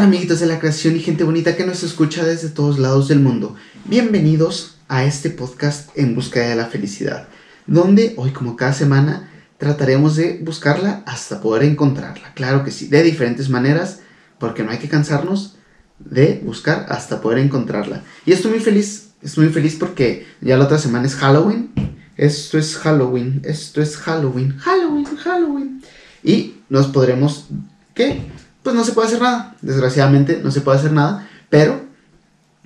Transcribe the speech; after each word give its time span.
tal 0.00 0.06
amiguitos 0.06 0.40
de 0.40 0.46
la 0.46 0.58
creación 0.58 0.96
y 0.96 1.00
gente 1.00 1.24
bonita 1.24 1.56
que 1.56 1.66
nos 1.66 1.82
escucha 1.82 2.24
desde 2.24 2.48
todos 2.48 2.78
lados 2.78 3.08
del 3.08 3.20
mundo? 3.20 3.54
Bienvenidos 3.84 4.78
a 4.88 5.04
este 5.04 5.28
podcast 5.28 5.90
En 5.94 6.14
Busca 6.14 6.40
de 6.40 6.54
la 6.54 6.64
Felicidad, 6.64 7.28
donde 7.66 8.14
hoy 8.16 8.30
como 8.30 8.56
cada 8.56 8.72
semana 8.72 9.28
trataremos 9.58 10.16
de 10.16 10.40
buscarla 10.42 11.02
hasta 11.04 11.42
poder 11.42 11.64
encontrarla. 11.64 12.32
Claro 12.32 12.64
que 12.64 12.70
sí, 12.70 12.86
de 12.86 13.02
diferentes 13.02 13.50
maneras, 13.50 14.00
porque 14.38 14.62
no 14.62 14.70
hay 14.70 14.78
que 14.78 14.88
cansarnos 14.88 15.56
de 15.98 16.40
buscar 16.46 16.86
hasta 16.88 17.20
poder 17.20 17.40
encontrarla. 17.40 18.02
Y 18.24 18.32
estoy 18.32 18.52
muy 18.52 18.60
feliz, 18.60 19.10
estoy 19.20 19.44
muy 19.44 19.52
feliz 19.52 19.76
porque 19.78 20.26
ya 20.40 20.56
la 20.56 20.64
otra 20.64 20.78
semana 20.78 21.06
es 21.06 21.14
Halloween. 21.14 21.72
Esto 22.16 22.56
es 22.56 22.74
Halloween, 22.78 23.42
esto 23.44 23.82
es 23.82 23.98
Halloween, 23.98 24.56
Halloween, 24.56 25.04
Halloween. 25.04 25.82
Y 26.22 26.54
nos 26.70 26.86
podremos, 26.86 27.48
¿qué? 27.94 28.22
Pues 28.62 28.76
no 28.76 28.84
se 28.84 28.92
puede 28.92 29.08
hacer 29.08 29.22
nada. 29.22 29.56
Desgraciadamente 29.62 30.40
no 30.42 30.50
se 30.50 30.60
puede 30.60 30.78
hacer 30.78 30.92
nada, 30.92 31.28
pero 31.48 31.80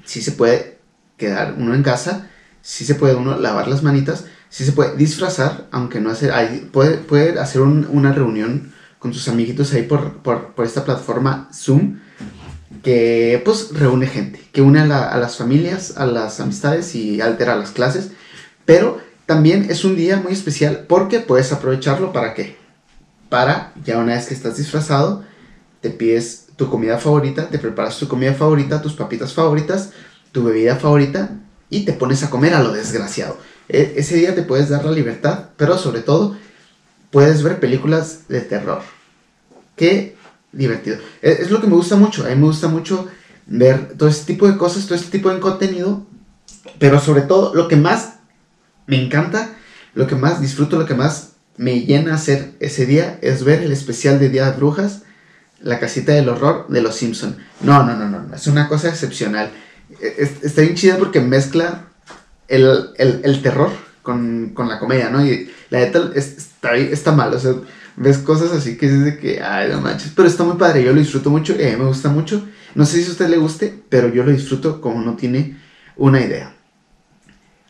sí 0.05 0.23
se 0.23 0.33
puede 0.33 0.79
quedar 1.17 1.55
uno 1.59 1.75
en 1.75 1.83
casa, 1.83 2.29
sí 2.63 2.85
se 2.85 2.95
puede 2.95 3.15
uno 3.15 3.39
lavar 3.39 3.69
las 3.69 3.83
manitas, 3.83 4.25
sí 4.49 4.65
se 4.65 4.73
puede 4.73 4.97
disfrazar, 4.97 5.67
aunque 5.71 6.01
no 6.01 6.11
hace, 6.11 6.31
ahí 6.31 6.69
puede, 6.73 6.97
puede 6.97 7.39
hacer 7.39 7.63
una 7.63 8.13
reunión 8.13 8.73
con 8.99 9.13
sus 9.13 9.29
amiguitos 9.29 9.73
ahí 9.73 9.83
por, 9.83 10.19
por, 10.19 10.55
por, 10.55 10.65
esta 10.65 10.85
plataforma 10.85 11.49
Zoom, 11.53 12.01
que 12.83 13.41
pues 13.45 13.71
reúne 13.73 14.07
gente, 14.07 14.41
que 14.53 14.63
une 14.63 14.81
a, 14.81 15.09
a, 15.09 15.19
las 15.19 15.37
familias, 15.37 15.97
a 15.97 16.07
las 16.07 16.41
amistades 16.41 16.95
y 16.95 17.21
altera 17.21 17.57
las 17.57 17.71
clases, 17.71 18.11
pero 18.65 18.99
también 19.27 19.67
es 19.71 19.85
un 19.85 19.97
día 19.97 20.19
muy 20.19 20.33
especial 20.33 20.85
porque 20.89 21.21
puedes 21.21 21.53
aprovecharlo 21.53 22.13
para 22.13 22.35
qué? 22.35 22.57
Para, 23.29 23.73
ya 23.85 23.99
una 23.99 24.15
vez 24.15 24.27
que 24.27 24.35
estás 24.35 24.57
disfrazado, 24.57 25.25
te 25.85 25.91
pides 25.91 26.47
tu 26.57 26.71
comida 26.71 26.97
favorita, 26.97 27.51
te 27.51 27.59
preparas 27.59 27.99
tu 27.99 28.09
comida 28.09 28.33
favorita, 28.33 28.81
tus 28.81 28.95
papitas 28.95 29.35
favoritas, 29.35 29.91
tu 30.33 30.43
bebida 30.43 30.77
favorita 30.77 31.39
y 31.69 31.85
te 31.85 31.93
pones 31.93 32.23
a 32.23 32.31
comer 32.31 32.55
a 32.55 32.63
lo 32.63 32.73
desgraciado. 32.73 33.37
E, 33.69 33.93
ese 33.99 34.17
día 34.17 34.35
te 34.35 34.45
puedes 34.45 34.71
dar 34.71 34.83
la 34.83 34.93
libertad, 34.93 35.51
pero 35.59 35.77
sobre 35.77 36.01
todo 36.01 36.39
puedes 37.11 37.43
ver 37.43 37.61
películas 37.61 38.29
de 38.29 38.41
terror. 38.41 38.81
Qué 39.77 40.17
divertido. 40.53 40.97
Es, 41.21 41.41
es 41.41 41.51
lo 41.51 41.61
que 41.61 41.67
me 41.67 41.75
gusta 41.75 41.97
mucho. 41.97 42.25
A 42.25 42.31
mí 42.31 42.37
me 42.37 42.47
gusta 42.47 42.69
mucho 42.69 43.07
ver 43.45 43.93
todo 43.99 44.09
este 44.09 44.33
tipo 44.33 44.49
de 44.49 44.57
cosas, 44.57 44.87
todo 44.87 44.95
este 44.95 45.11
tipo 45.11 45.29
de 45.29 45.39
contenido. 45.39 46.07
Pero 46.79 46.99
sobre 46.99 47.21
todo, 47.21 47.55
lo 47.55 47.69
que 47.69 47.77
más 47.77 48.15
me 48.87 49.05
encanta, 49.05 49.55
lo 49.93 50.07
que 50.07 50.15
más 50.15 50.41
disfruto, 50.41 50.79
lo 50.79 50.87
que 50.87 50.95
más 50.95 51.33
me 51.59 51.81
llena 51.81 52.15
hacer 52.15 52.55
ese 52.61 52.87
día 52.87 53.19
es 53.21 53.45
ver 53.45 53.63
el 53.63 53.71
especial 53.71 54.19
de 54.19 54.31
Día 54.31 54.51
de 54.51 54.57
Brujas, 54.57 55.03
La 55.65 55.81
Casita 55.81 56.13
del 56.13 56.29
Horror 56.29 56.67
de 56.69 56.83
Los 56.83 56.95
Simpson. 56.95 57.37
No, 57.63 57.83
no, 57.85 57.97
no, 57.97 58.09
no, 58.09 58.35
es 58.35 58.47
una 58.47 58.69
cosa 58.69 58.89
excepcional. 58.91 59.51
Está 60.01 60.63
bien 60.63 60.75
chida 60.75 60.97
porque 60.99 61.21
mezcla 61.21 61.87
el, 62.49 62.91
el, 62.97 63.21
el 63.25 63.43
terror 63.43 63.71
con, 64.03 64.51
con, 64.55 64.69
la 64.69 64.79
comedia, 64.79 65.11
¿no? 65.11 65.25
Y 65.25 65.51
la 65.71 65.81
neta 65.81 66.11
está, 66.15 66.77
está 66.77 67.13
mal, 67.13 67.33
o 67.35 67.41
sea, 67.41 67.55
ves 67.97 68.19
cosas 68.19 68.53
así 68.53 68.77
que 68.77 68.87
es 68.87 69.05
de 69.05 69.19
que, 69.19 69.41
ay, 69.43 69.71
no 69.71 69.81
manches, 69.81 70.13
pero 70.15 70.29
está 70.29 70.45
muy 70.45 70.57
padre, 70.57 70.85
yo 70.85 70.93
lo 70.93 70.99
disfruto 71.01 71.31
mucho, 71.31 71.55
eh, 71.59 71.77
me 71.77 71.87
gusta 71.87 72.11
mucho. 72.11 72.47
No 72.75 72.85
sé 72.85 73.03
si 73.03 73.09
a 73.09 73.13
usted 73.13 73.29
le 73.29 73.39
guste, 73.39 73.83
pero 73.89 74.09
yo 74.09 74.25
lo 74.25 74.33
disfruto 74.33 74.81
como 74.81 75.01
no 75.01 75.17
tiene 75.17 75.59
una 75.97 76.21
idea. 76.21 76.55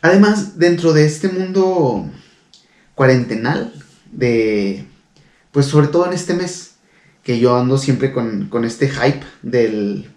Además, 0.03 0.59
dentro 0.59 0.93
de 0.93 1.07
este 1.07 1.29
mundo 1.29 2.11
cuarentenal, 2.95 3.73
de, 4.11 4.87
pues 5.53 5.67
sobre 5.67 5.89
todo 5.89 6.07
en 6.07 6.15
este 6.15 6.35
mes, 6.35 6.74
que 7.25 7.41
yo 7.41 7.57
ando 7.57 7.79
siempre 7.79 8.13
con, 8.13 8.49
con 8.49 8.65
este 8.65 8.89
hype 8.89 9.25
del, 9.43 10.11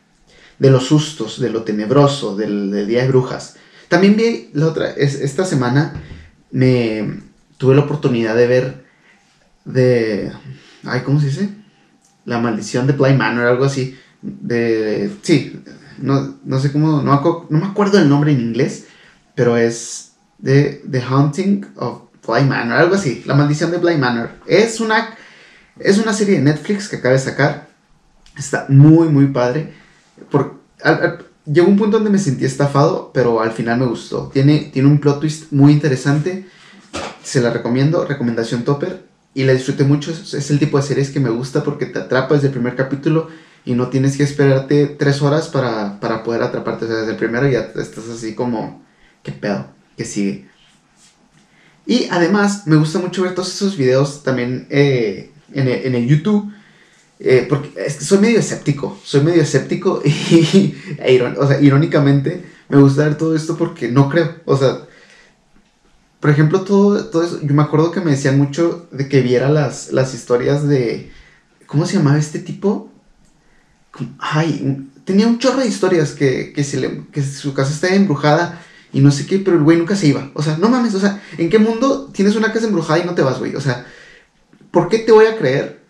de 0.59 0.69
los 0.69 0.85
sustos, 0.85 1.39
de 1.39 1.49
lo 1.49 1.63
tenebroso, 1.63 2.35
del, 2.35 2.85
Día 2.87 3.03
de 3.03 3.07
Brujas. 3.07 3.55
También 3.87 4.15
vi 4.17 4.49
la 4.53 4.67
otra, 4.67 4.91
es, 4.91 5.15
esta 5.15 5.45
semana 5.45 5.93
me 6.51 7.21
tuve 7.57 7.75
la 7.75 7.81
oportunidad 7.81 8.35
de 8.35 8.47
ver 8.47 8.85
de, 9.63 10.31
ay, 10.83 11.01
¿cómo 11.01 11.19
se 11.19 11.27
dice? 11.27 11.49
La 12.25 12.39
maldición 12.39 12.87
de 12.87 12.93
Bly 12.93 13.13
Manor, 13.13 13.47
algo 13.47 13.65
así. 13.65 13.97
De, 14.21 15.09
sí, 15.21 15.61
no, 15.99 16.37
no 16.43 16.59
sé 16.59 16.71
cómo, 16.71 17.01
no, 17.01 17.47
no 17.49 17.59
me 17.59 17.65
acuerdo 17.65 17.99
el 17.99 18.09
nombre 18.09 18.31
en 18.31 18.41
inglés, 18.41 18.87
pero 19.35 19.55
es 19.55 20.13
de 20.39 20.83
The 20.89 21.01
Haunting 21.01 21.65
of 21.77 22.01
Bly 22.27 22.43
Manor, 22.43 22.77
algo 22.77 22.95
así, 22.95 23.23
La 23.25 23.35
Maldición 23.35 23.71
de 23.71 23.77
Bly 23.77 23.97
Manor. 23.97 24.31
Es 24.45 24.81
una, 24.81 25.15
es 25.79 25.97
una 25.97 26.13
serie 26.13 26.35
de 26.35 26.41
Netflix 26.41 26.89
que 26.89 26.97
acaba 26.97 27.13
de 27.13 27.19
sacar. 27.19 27.67
Está 28.37 28.65
muy, 28.69 29.09
muy 29.09 29.27
padre. 29.27 29.73
Llegó 31.45 31.67
un 31.67 31.77
punto 31.77 31.97
donde 31.97 32.11
me 32.11 32.19
sentí 32.19 32.45
estafado, 32.45 33.11
pero 33.13 33.41
al 33.41 33.51
final 33.51 33.79
me 33.79 33.85
gustó. 33.85 34.29
Tiene, 34.33 34.69
tiene 34.73 34.89
un 34.89 34.99
plot 34.99 35.19
twist 35.21 35.51
muy 35.51 35.71
interesante. 35.71 36.45
Se 37.23 37.41
la 37.41 37.51
recomiendo, 37.51 38.05
recomendación 38.05 38.63
topper. 38.63 39.05
Y 39.33 39.43
la 39.43 39.53
disfruté 39.53 39.83
mucho. 39.83 40.11
Es, 40.11 40.33
es 40.33 40.51
el 40.51 40.59
tipo 40.59 40.77
de 40.77 40.83
series 40.83 41.11
que 41.11 41.19
me 41.19 41.29
gusta 41.29 41.63
porque 41.63 41.85
te 41.85 41.99
atrapa 41.99 42.35
desde 42.35 42.47
el 42.47 42.53
primer 42.53 42.75
capítulo 42.75 43.29
y 43.65 43.73
no 43.73 43.89
tienes 43.89 44.17
que 44.17 44.23
esperarte 44.23 44.87
tres 44.87 45.21
horas 45.21 45.47
para, 45.47 45.99
para 45.99 46.23
poder 46.23 46.43
atraparte. 46.43 46.85
O 46.85 46.87
sea, 46.87 46.97
desde 46.97 47.11
el 47.11 47.17
primero 47.17 47.47
ya 47.47 47.71
estás 47.75 48.09
así 48.09 48.33
como 48.33 48.85
¿Qué 49.27 49.33
pedo? 49.33 49.67
¿Qué 49.97 50.05
sigue? 50.05 50.47
Y 51.85 52.07
además 52.11 52.65
me 52.65 52.77
gusta 52.77 52.99
mucho 52.99 53.23
ver 53.23 53.35
todos 53.35 53.53
esos 53.53 53.75
videos 53.75 54.23
también 54.23 54.67
eh, 54.69 55.31
en, 55.53 55.95
el, 55.95 56.07
YouTube. 56.07 56.51
Eh, 57.19 57.45
porque 57.49 57.71
es 57.83 57.95
que 57.95 58.05
soy 58.05 58.19
medio 58.19 58.39
escéptico. 58.39 58.99
Soy 59.03 59.21
medio 59.21 59.41
escéptico 59.41 60.01
y, 60.05 60.75
e 60.99 61.21
irónicamente 61.61 62.43
me 62.69 62.79
gusta 62.79 63.05
ver 63.05 63.17
todo 63.17 63.35
esto 63.35 63.57
porque 63.57 63.89
no 63.89 64.09
creo. 64.09 64.35
O 64.45 64.57
sea, 64.57 64.85
por 66.19 66.29
ejemplo, 66.29 66.61
todo, 66.61 67.05
todo 67.05 67.23
eso. 67.23 67.39
Yo 67.41 67.53
me 67.53 67.63
acuerdo 67.63 67.91
que 67.91 68.01
me 68.01 68.11
decían 68.11 68.37
mucho 68.37 68.87
de 68.91 69.07
que 69.07 69.21
viera 69.21 69.49
las, 69.49 69.91
las 69.91 70.13
historias 70.13 70.67
de. 70.67 71.11
¿Cómo 71.65 71.85
se 71.85 71.97
llamaba 71.97 72.17
este 72.17 72.39
tipo? 72.39 72.91
Ay, 74.19 74.89
tenía 75.05 75.27
un 75.27 75.39
chorro 75.39 75.61
de 75.61 75.67
historias 75.67 76.11
que, 76.11 76.53
que, 76.53 76.63
se 76.63 77.05
que 77.11 77.23
su 77.23 77.53
casa 77.53 77.71
estaba 77.71 77.95
embrujada 77.95 78.61
y 78.93 78.99
no 78.99 79.11
sé 79.11 79.25
qué, 79.25 79.39
pero 79.39 79.57
el 79.57 79.63
güey 79.63 79.77
nunca 79.77 79.95
se 79.95 80.07
iba. 80.07 80.31
O 80.33 80.43
sea, 80.43 80.57
no 80.57 80.69
mames, 80.69 80.93
o 80.95 80.99
sea, 80.99 81.21
¿en 81.37 81.49
qué 81.49 81.59
mundo 81.59 82.09
tienes 82.13 82.35
una 82.35 82.51
casa 82.53 82.67
embrujada 82.67 82.99
y 82.99 83.05
no 83.05 83.15
te 83.15 83.21
vas, 83.21 83.39
güey? 83.39 83.55
O 83.55 83.61
sea, 83.61 83.85
¿por 84.71 84.89
qué 84.89 84.99
te 84.99 85.11
voy 85.11 85.25
a 85.25 85.37
creer 85.37 85.83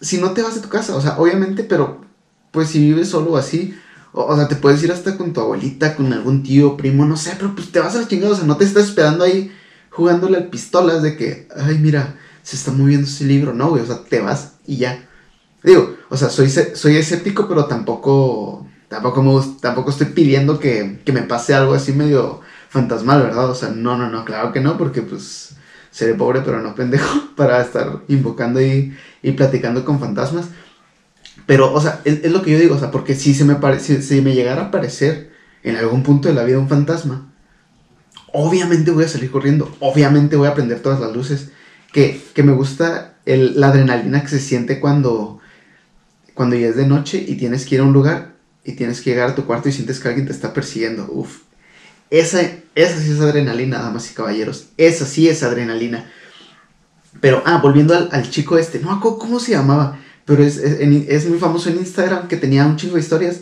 si 0.00 0.18
no 0.18 0.32
te 0.32 0.42
vas 0.42 0.54
de 0.54 0.60
tu 0.60 0.68
casa? 0.68 0.96
O 0.96 1.00
sea, 1.00 1.18
obviamente, 1.18 1.64
pero 1.64 2.04
pues 2.50 2.68
si 2.68 2.80
vives 2.80 3.08
solo 3.08 3.36
así, 3.36 3.74
o, 4.12 4.36
sea, 4.36 4.48
te 4.48 4.56
puedes 4.56 4.82
ir 4.82 4.92
hasta 4.92 5.16
con 5.16 5.32
tu 5.32 5.40
abuelita, 5.40 5.96
con 5.96 6.12
algún 6.12 6.42
tío, 6.42 6.76
primo, 6.76 7.04
no 7.06 7.16
sé, 7.16 7.34
pero 7.36 7.54
pues 7.54 7.72
te 7.72 7.80
vas 7.80 7.94
a 7.96 8.02
la 8.02 8.08
chingada, 8.08 8.32
o 8.32 8.36
sea, 8.36 8.44
no 8.44 8.56
te 8.56 8.64
estás 8.64 8.84
esperando 8.84 9.24
ahí 9.24 9.50
jugándole 9.90 10.36
al 10.36 10.48
pistolas 10.48 11.02
de 11.02 11.16
que, 11.16 11.48
ay, 11.56 11.78
mira, 11.78 12.16
se 12.42 12.56
está 12.56 12.72
moviendo 12.72 13.06
ese 13.06 13.24
libro, 13.24 13.54
no, 13.54 13.70
güey, 13.70 13.82
o 13.82 13.86
sea, 13.86 14.04
te 14.04 14.20
vas 14.20 14.54
y 14.66 14.76
ya. 14.76 15.08
Digo, 15.62 15.96
o 16.10 16.16
sea, 16.16 16.28
soy, 16.28 16.50
soy 16.50 16.96
escéptico, 16.96 17.48
pero 17.48 17.66
tampoco 17.66 18.66
tampoco, 18.92 19.22
me, 19.22 19.32
tampoco 19.60 19.90
estoy 19.90 20.08
pidiendo 20.08 20.60
que, 20.60 21.00
que, 21.04 21.12
me 21.12 21.22
pase 21.22 21.54
algo 21.54 21.72
así 21.72 21.92
medio 21.92 22.40
fantasmal, 22.68 23.22
¿verdad? 23.22 23.50
O 23.50 23.54
sea, 23.54 23.70
no, 23.70 23.96
no, 23.96 24.10
no, 24.10 24.24
claro 24.24 24.52
que 24.52 24.60
no, 24.60 24.76
porque 24.76 25.00
pues 25.00 25.56
seré 25.92 26.14
pobre 26.14 26.40
pero 26.44 26.60
no 26.60 26.74
pendejo 26.74 27.28
para 27.36 27.60
estar 27.60 28.00
invocando 28.08 28.60
y, 28.60 28.96
y 29.22 29.32
platicando 29.32 29.84
con 29.84 30.00
fantasmas. 30.00 30.46
Pero, 31.46 31.72
o 31.72 31.80
sea, 31.80 32.00
es, 32.04 32.24
es, 32.24 32.32
lo 32.32 32.42
que 32.42 32.52
yo 32.52 32.58
digo, 32.58 32.74
o 32.74 32.78
sea, 32.78 32.90
porque 32.90 33.14
si 33.14 33.34
se 33.34 33.44
me, 33.44 33.54
pare, 33.56 33.78
si, 33.78 34.02
si 34.02 34.20
me 34.20 34.34
llegara 34.34 34.62
a 34.62 34.66
aparecer 34.66 35.32
en 35.62 35.76
algún 35.76 36.02
punto 36.02 36.28
de 36.28 36.34
la 36.34 36.44
vida 36.44 36.58
un 36.58 36.68
fantasma, 36.68 37.32
obviamente 38.32 38.90
voy 38.90 39.04
a 39.04 39.08
salir 39.08 39.30
corriendo, 39.30 39.74
obviamente 39.80 40.36
voy 40.36 40.48
a 40.48 40.54
prender 40.54 40.80
todas 40.80 41.00
las 41.00 41.12
luces, 41.14 41.50
que, 41.92 42.20
que 42.34 42.42
me 42.42 42.52
gusta 42.52 43.18
el, 43.26 43.60
la 43.60 43.68
adrenalina 43.68 44.22
que 44.22 44.28
se 44.28 44.40
siente 44.40 44.80
cuando, 44.80 45.40
cuando 46.34 46.56
ya 46.56 46.68
es 46.68 46.76
de 46.76 46.86
noche 46.86 47.22
y 47.26 47.36
tienes 47.36 47.66
que 47.66 47.76
ir 47.76 47.80
a 47.82 47.84
un 47.84 47.92
lugar 47.92 48.34
y 48.64 48.72
tienes 48.72 49.00
que 49.00 49.10
llegar 49.10 49.30
a 49.30 49.34
tu 49.34 49.44
cuarto 49.44 49.68
y 49.68 49.72
sientes 49.72 50.00
que 50.00 50.08
alguien 50.08 50.26
te 50.26 50.32
está 50.32 50.52
persiguiendo. 50.52 51.06
Uf. 51.10 51.40
Esa, 52.12 52.42
esa 52.74 53.00
sí 53.00 53.10
es 53.10 53.20
adrenalina, 53.22 53.78
damas 53.78 54.10
y 54.10 54.14
caballeros. 54.14 54.66
Esa 54.76 55.06
sí 55.06 55.30
es 55.30 55.42
adrenalina. 55.42 56.12
Pero, 57.22 57.42
ah, 57.46 57.58
volviendo 57.62 57.94
al, 57.94 58.30
chico 58.30 58.58
este, 58.58 58.80
no, 58.80 59.00
¿cómo 59.00 59.40
se 59.40 59.52
llamaba? 59.52 59.98
Pero 60.26 60.44
es, 60.44 60.58
es, 60.58 61.26
muy 61.26 61.38
famoso 61.38 61.70
en 61.70 61.78
Instagram 61.78 62.28
que 62.28 62.36
tenía 62.36 62.66
un 62.66 62.76
chingo 62.76 62.96
de 62.96 63.00
historias 63.00 63.40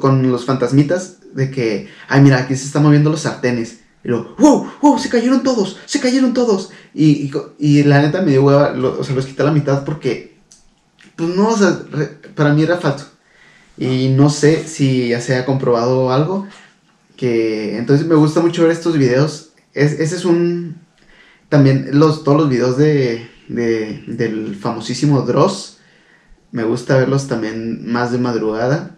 con 0.00 0.28
los 0.28 0.44
fantasmitas 0.44 1.18
de 1.34 1.52
que, 1.52 1.88
ay, 2.08 2.20
mira, 2.20 2.38
aquí 2.38 2.56
se 2.56 2.66
están 2.66 2.82
moviendo 2.82 3.10
los 3.10 3.20
sartenes. 3.20 3.78
Y 4.02 4.08
luego, 4.08 4.34
wow, 4.40 4.72
wow, 4.82 4.98
se 4.98 5.08
cayeron 5.08 5.44
todos, 5.44 5.78
se 5.86 6.00
cayeron 6.00 6.34
todos. 6.34 6.72
Y, 6.92 7.30
y, 7.60 7.84
la 7.84 8.02
neta 8.02 8.22
me 8.22 8.32
dio 8.32 8.42
hueva, 8.42 8.72
lo, 8.72 8.98
o 8.98 9.04
sea, 9.04 9.14
los 9.14 9.26
quité 9.26 9.42
a 9.42 9.44
la 9.44 9.52
mitad 9.52 9.84
porque, 9.84 10.36
pues 11.14 11.28
no, 11.28 11.50
o 11.50 11.56
sea, 11.56 11.78
para 12.34 12.54
mí 12.54 12.64
era 12.64 12.78
falso. 12.78 13.06
Y 13.78 14.08
no 14.08 14.30
sé 14.30 14.66
si 14.66 15.10
ya 15.10 15.20
se 15.20 15.36
ha 15.36 15.46
comprobado 15.46 16.12
algo. 16.12 16.48
Que 17.20 17.76
entonces 17.76 18.06
me 18.06 18.14
gusta 18.14 18.40
mucho 18.40 18.62
ver 18.62 18.70
estos 18.70 18.96
videos. 18.96 19.50
Es, 19.74 19.92
ese 20.00 20.16
es 20.16 20.24
un. 20.24 20.80
También 21.50 21.90
los, 21.98 22.24
todos 22.24 22.38
los 22.38 22.48
videos 22.48 22.78
de, 22.78 23.28
de, 23.46 24.02
del 24.06 24.56
famosísimo 24.56 25.20
Dross. 25.20 25.80
me 26.50 26.64
gusta 26.64 26.96
verlos 26.96 27.28
también 27.28 27.92
más 27.92 28.10
de 28.10 28.16
madrugada. 28.16 28.96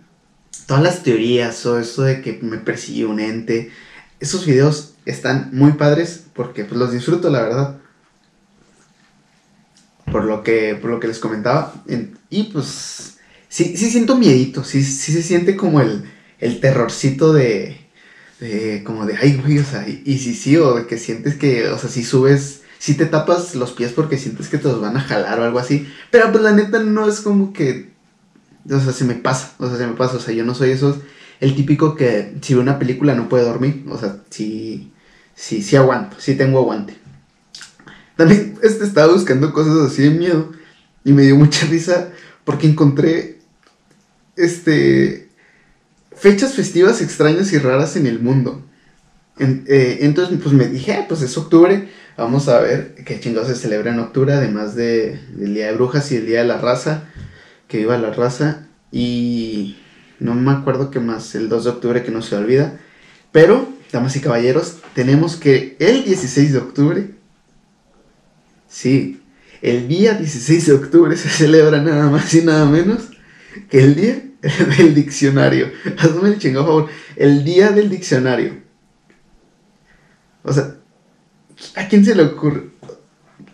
Todas 0.68 0.84
las 0.84 1.02
teorías 1.02 1.66
o 1.66 1.80
eso 1.80 2.02
de 2.02 2.22
que 2.22 2.38
me 2.42 2.58
persiguió 2.58 3.10
un 3.10 3.18
ente. 3.18 3.72
Esos 4.20 4.46
videos 4.46 4.94
están 5.04 5.50
muy 5.52 5.72
padres 5.72 6.26
porque 6.32 6.64
pues, 6.64 6.78
los 6.78 6.92
disfruto, 6.92 7.28
la 7.28 7.42
verdad. 7.42 7.80
Por 10.12 10.26
lo 10.26 10.44
que, 10.44 10.78
por 10.80 10.92
lo 10.92 11.00
que 11.00 11.08
les 11.08 11.18
comentaba. 11.18 11.74
y 12.30 12.44
pues 12.44 13.18
sí, 13.48 13.76
sí 13.76 13.90
siento 13.90 14.16
miedito. 14.16 14.62
Sí, 14.62 14.84
sí 14.84 15.12
se 15.12 15.24
siente 15.24 15.56
como 15.56 15.80
el, 15.80 16.04
el 16.38 16.60
terrorcito 16.60 17.32
de, 17.32 17.81
de, 18.42 18.82
como 18.84 19.06
de, 19.06 19.16
ay, 19.16 19.40
güey, 19.42 19.58
o 19.58 19.64
sea, 19.64 19.88
y, 19.88 20.02
y 20.04 20.18
sí, 20.18 20.34
sí, 20.34 20.56
o 20.56 20.86
que 20.86 20.98
sientes 20.98 21.36
que, 21.36 21.68
o 21.68 21.78
sea, 21.78 21.88
si 21.88 22.04
subes 22.04 22.62
si 22.82 22.94
te 22.94 23.06
tapas 23.06 23.54
los 23.54 23.70
pies 23.70 23.92
porque 23.92 24.18
sientes 24.18 24.48
que 24.48 24.58
te 24.58 24.66
los 24.66 24.80
van 24.80 24.96
a 24.96 25.00
jalar 25.00 25.38
o 25.38 25.44
algo 25.44 25.60
así. 25.60 25.86
Pero 26.10 26.32
pues 26.32 26.42
la 26.42 26.50
neta 26.50 26.80
no 26.80 27.08
es 27.08 27.20
como 27.20 27.52
que. 27.52 27.92
O 28.68 28.80
sea, 28.80 28.92
se 28.92 29.04
me 29.04 29.14
pasa. 29.14 29.54
O 29.58 29.68
sea, 29.68 29.78
se 29.78 29.86
me 29.86 29.92
pasa. 29.92 30.16
O 30.16 30.18
sea, 30.18 30.34
yo 30.34 30.44
no 30.44 30.52
soy 30.52 30.70
esos. 30.70 30.96
El 31.38 31.54
típico 31.54 31.94
que 31.94 32.34
si 32.42 32.54
ve 32.54 32.60
una 32.60 32.80
película 32.80 33.14
no 33.14 33.28
puede 33.28 33.44
dormir. 33.44 33.86
O 33.88 33.96
sea, 33.96 34.16
sí. 34.30 34.90
Sí, 35.36 35.62
sí 35.62 35.76
aguanto. 35.76 36.16
Sí 36.18 36.34
tengo 36.34 36.58
aguante. 36.58 36.96
También 38.16 38.58
este, 38.64 38.84
estaba 38.84 39.12
buscando 39.12 39.52
cosas 39.52 39.76
así 39.76 40.02
de 40.02 40.10
miedo. 40.10 40.50
Y 41.04 41.12
me 41.12 41.22
dio 41.22 41.36
mucha 41.36 41.64
risa 41.66 42.10
porque 42.42 42.66
encontré. 42.66 43.38
Este. 44.34 45.21
Fechas 46.16 46.54
festivas 46.54 47.00
extrañas 47.00 47.52
y 47.52 47.58
raras 47.58 47.96
en 47.96 48.06
el 48.06 48.20
mundo. 48.20 48.64
Eh, 49.38 49.98
entonces, 50.02 50.38
pues 50.42 50.54
me 50.54 50.68
dije, 50.68 50.92
ah, 50.94 51.06
pues 51.08 51.22
es 51.22 51.36
octubre 51.36 51.88
Vamos 52.16 52.48
a 52.48 52.60
ver 52.60 52.94
qué 53.06 53.18
chingados 53.20 53.48
se 53.48 53.54
celebra 53.54 53.90
en 53.90 53.98
octubre, 53.98 54.34
además 54.34 54.74
de, 54.74 55.18
del 55.34 55.54
Día 55.54 55.68
de 55.68 55.72
Brujas 55.72 56.12
y 56.12 56.16
el 56.16 56.26
Día 56.26 56.40
de 56.40 56.46
la 56.46 56.58
Raza. 56.58 57.04
Que 57.68 57.78
viva 57.78 57.96
la 57.96 58.12
raza. 58.12 58.66
Y 58.90 59.78
no 60.18 60.34
me 60.34 60.52
acuerdo 60.52 60.90
qué 60.90 61.00
más, 61.00 61.34
el 61.34 61.48
2 61.48 61.64
de 61.64 61.70
octubre 61.70 62.02
que 62.02 62.10
no 62.10 62.20
se 62.20 62.36
olvida. 62.36 62.78
Pero, 63.32 63.66
damas 63.90 64.14
y 64.16 64.20
caballeros, 64.20 64.76
tenemos 64.94 65.36
que 65.36 65.76
el 65.78 66.04
16 66.04 66.52
de 66.52 66.58
octubre, 66.58 67.10
sí, 68.68 69.22
el 69.62 69.88
día 69.88 70.12
16 70.12 70.66
de 70.66 70.72
octubre 70.74 71.16
se 71.16 71.28
celebra 71.30 71.80
nada 71.80 72.10
más 72.10 72.34
y 72.34 72.42
nada 72.42 72.66
menos 72.66 73.08
que 73.70 73.82
el 73.82 73.94
día 73.94 74.22
del 74.76 74.94
diccionario. 74.94 75.70
Hazme 75.98 76.28
el 76.28 76.38
chingado 76.38 76.66
favor, 76.66 76.88
el 77.16 77.44
día 77.44 77.70
del 77.70 77.88
diccionario. 77.88 78.60
O 80.42 80.52
sea, 80.52 80.74
¿A 81.76 81.88
quién 81.88 82.04
se 82.04 82.14
le 82.14 82.22
ocurre? 82.22 82.70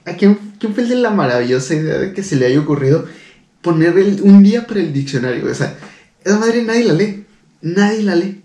¿A 0.05 0.14
quién, 0.14 0.38
fue 0.58 0.82
el 0.82 0.88
de 0.88 0.96
la 0.96 1.11
maravillosa 1.11 1.75
idea 1.75 1.99
de 1.99 2.12
que 2.12 2.23
se 2.23 2.37
le 2.37 2.46
haya 2.46 2.61
ocurrido 2.61 3.06
poner 3.62 3.94
un 4.23 4.43
día 4.43 4.67
para 4.67 4.81
el 4.81 4.93
diccionario? 4.93 5.50
O 5.50 5.55
sea, 5.55 5.76
esa 6.25 6.38
madre 6.38 6.62
nadie 6.62 6.85
la 6.85 6.94
lee. 6.94 7.26
Nadie 7.61 8.02
la 8.02 8.14
lee. 8.14 8.43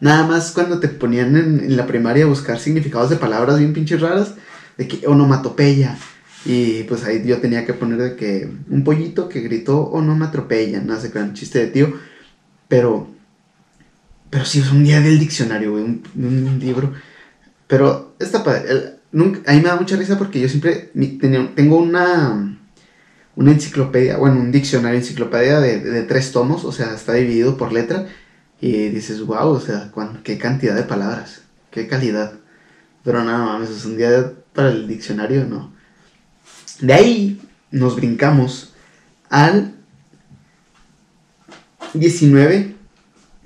Nada 0.00 0.26
más 0.26 0.52
cuando 0.52 0.80
te 0.80 0.88
ponían 0.88 1.36
en, 1.36 1.76
la 1.76 1.86
primaria 1.86 2.24
a 2.24 2.28
buscar 2.28 2.58
significados 2.58 3.10
de 3.10 3.16
palabras 3.16 3.58
bien 3.58 3.72
pinches 3.72 4.00
raras, 4.00 4.34
de 4.76 4.88
que 4.88 5.06
onomatopeya. 5.06 5.98
Y 6.44 6.82
pues 6.84 7.04
ahí 7.04 7.22
yo 7.24 7.38
tenía 7.40 7.64
que 7.64 7.74
poner 7.74 7.98
de 7.98 8.16
que 8.16 8.48
un 8.68 8.84
pollito 8.84 9.28
que 9.28 9.40
gritó 9.40 9.80
onomatopeya, 9.84 10.80
no 10.80 11.00
sé 11.00 11.10
qué, 11.10 11.18
un 11.18 11.34
chiste 11.34 11.60
de 11.60 11.66
tío. 11.68 11.94
Pero, 12.68 13.08
pero 14.30 14.44
sí, 14.44 14.60
es 14.60 14.70
un 14.70 14.84
día 14.84 15.00
del 15.00 15.18
diccionario, 15.18 15.72
güey, 15.72 15.84
un 15.84 16.58
libro 16.60 16.92
pero 17.66 18.14
esta 18.18 18.44
padre. 18.44 18.98
a 19.12 19.52
mí 19.52 19.60
me 19.60 19.68
da 19.68 19.76
mucha 19.76 19.96
risa 19.96 20.18
porque 20.18 20.40
yo 20.40 20.48
siempre 20.48 20.90
tengo 21.54 21.76
una, 21.78 22.58
una 23.36 23.52
enciclopedia, 23.52 24.16
bueno, 24.16 24.40
un 24.40 24.52
diccionario 24.52 24.98
enciclopedia 24.98 25.60
de, 25.60 26.02
tres 26.02 26.32
tomos, 26.32 26.64
o 26.64 26.72
sea, 26.72 26.94
está 26.94 27.14
dividido 27.14 27.56
por 27.56 27.72
letra. 27.72 28.06
Y 28.60 28.88
dices, 28.88 29.20
wow, 29.26 29.48
o 29.48 29.60
sea, 29.60 29.90
qué 30.22 30.38
cantidad 30.38 30.74
de 30.74 30.84
palabras, 30.84 31.42
qué 31.70 31.86
calidad. 31.88 32.34
Pero 33.02 33.24
nada 33.24 33.44
mames, 33.44 33.70
es 33.70 33.84
un 33.84 33.96
día 33.96 34.32
para 34.54 34.70
el 34.70 34.88
diccionario, 34.88 35.44
no. 35.44 35.74
De 36.80 36.92
ahí 36.92 37.40
nos 37.70 37.96
brincamos 37.96 38.72
al 39.30 39.74
19 41.94 42.74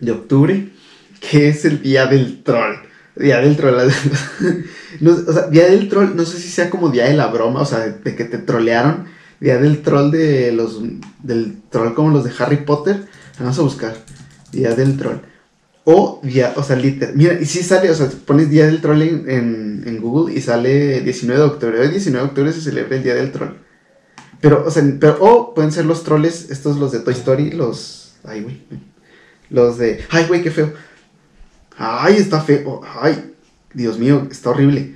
de 0.01 0.13
octubre, 0.13 0.69
que 1.21 1.49
es 1.49 1.65
el 1.65 1.83
día 1.83 2.07
del 2.07 2.43
troll. 2.43 2.77
Día 3.17 3.41
del 3.41 3.57
troll. 3.57 3.75
o 5.07 5.33
sea, 5.33 5.49
día 5.49 5.67
del 5.67 5.89
troll, 5.89 6.15
no 6.15 6.25
sé 6.25 6.39
si 6.39 6.49
sea 6.49 6.71
como 6.71 6.91
día 6.91 7.07
de 7.07 7.15
la 7.15 7.27
broma, 7.27 7.63
o 7.63 7.67
sea, 7.67 7.81
de, 7.81 8.17
que 8.17 8.25
te 8.25 8.39
trolearon. 8.39 9.07
Día 9.41 9.59
del 9.59 9.83
troll 9.83 10.11
de 10.11 10.53
los. 10.53 10.81
Del 11.23 11.63
troll 11.71 11.95
como 11.95 12.11
los 12.11 12.25
de 12.25 12.33
Harry 12.39 12.65
Potter. 12.65 13.07
Vamos 13.39 13.59
a 13.59 13.63
buscar. 13.63 13.97
Día 14.53 14.75
del 14.75 14.97
troll. 14.97 15.19
O 15.91 16.21
día, 16.23 16.53
o 16.55 16.63
sea, 16.63 16.77
literal. 16.77 17.17
Mira, 17.17 17.41
y 17.41 17.47
si 17.47 17.63
sale, 17.63 17.91
o 17.91 17.95
sea, 17.95 18.11
pones 18.27 18.51
día 18.51 18.67
del 18.67 18.83
troll 18.83 19.01
en, 19.01 19.85
en, 19.87 20.01
Google 20.03 20.35
y 20.35 20.43
sale 20.43 21.01
19 21.01 21.41
de 21.41 21.47
octubre. 21.47 21.81
Hoy 21.81 21.89
19 21.89 22.23
de 22.23 22.29
octubre 22.29 22.53
se 22.53 22.61
celebra 22.61 22.97
el 22.97 23.03
día 23.03 23.15
del 23.15 23.33
troll. 23.33 23.55
Pero, 24.43 24.67
o 24.67 24.71
sea, 24.71 24.83
pero, 25.01 25.17
o 25.21 25.55
pueden 25.55 25.73
ser 25.73 25.87
los 25.87 26.05
troles, 26.05 26.51
estos 26.51 26.77
los 26.77 26.93
de 26.93 26.99
Toy 26.99 27.15
Story, 27.15 27.53
los. 27.53 28.17
Ay, 28.23 28.43
güey. 28.43 28.61
Los 29.49 29.79
de. 29.79 30.05
Ay, 30.11 30.27
güey, 30.29 30.43
qué 30.43 30.51
feo 30.51 30.75
Ay, 31.79 32.17
está 32.19 32.43
feo. 32.43 32.83
Ay, 33.01 33.35
Dios 33.73 33.99
mío, 33.99 34.29
está 34.31 34.51
horrible. 34.51 34.95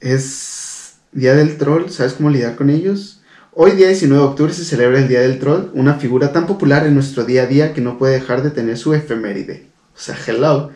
Es 0.00 0.96
Día 1.12 1.34
del 1.34 1.56
Troll, 1.56 1.88
¿sabes 1.88 2.12
cómo 2.12 2.28
lidiar 2.28 2.56
con 2.56 2.68
ellos? 2.68 3.22
Hoy, 3.54 3.70
día 3.70 3.88
19 3.88 4.22
de 4.22 4.28
octubre, 4.28 4.52
se 4.52 4.66
celebra 4.66 4.98
el 4.98 5.08
Día 5.08 5.22
del 5.22 5.38
Troll, 5.38 5.70
una 5.72 5.94
figura 5.94 6.30
tan 6.30 6.46
popular 6.46 6.86
en 6.86 6.92
nuestro 6.92 7.24
día 7.24 7.44
a 7.44 7.46
día 7.46 7.72
que 7.72 7.80
no 7.80 7.96
puede 7.96 8.12
dejar 8.12 8.42
de 8.42 8.50
tener 8.50 8.76
su 8.76 8.92
efeméride. 8.92 9.77
O 9.98 10.00
sea, 10.00 10.16
hello. 10.26 10.70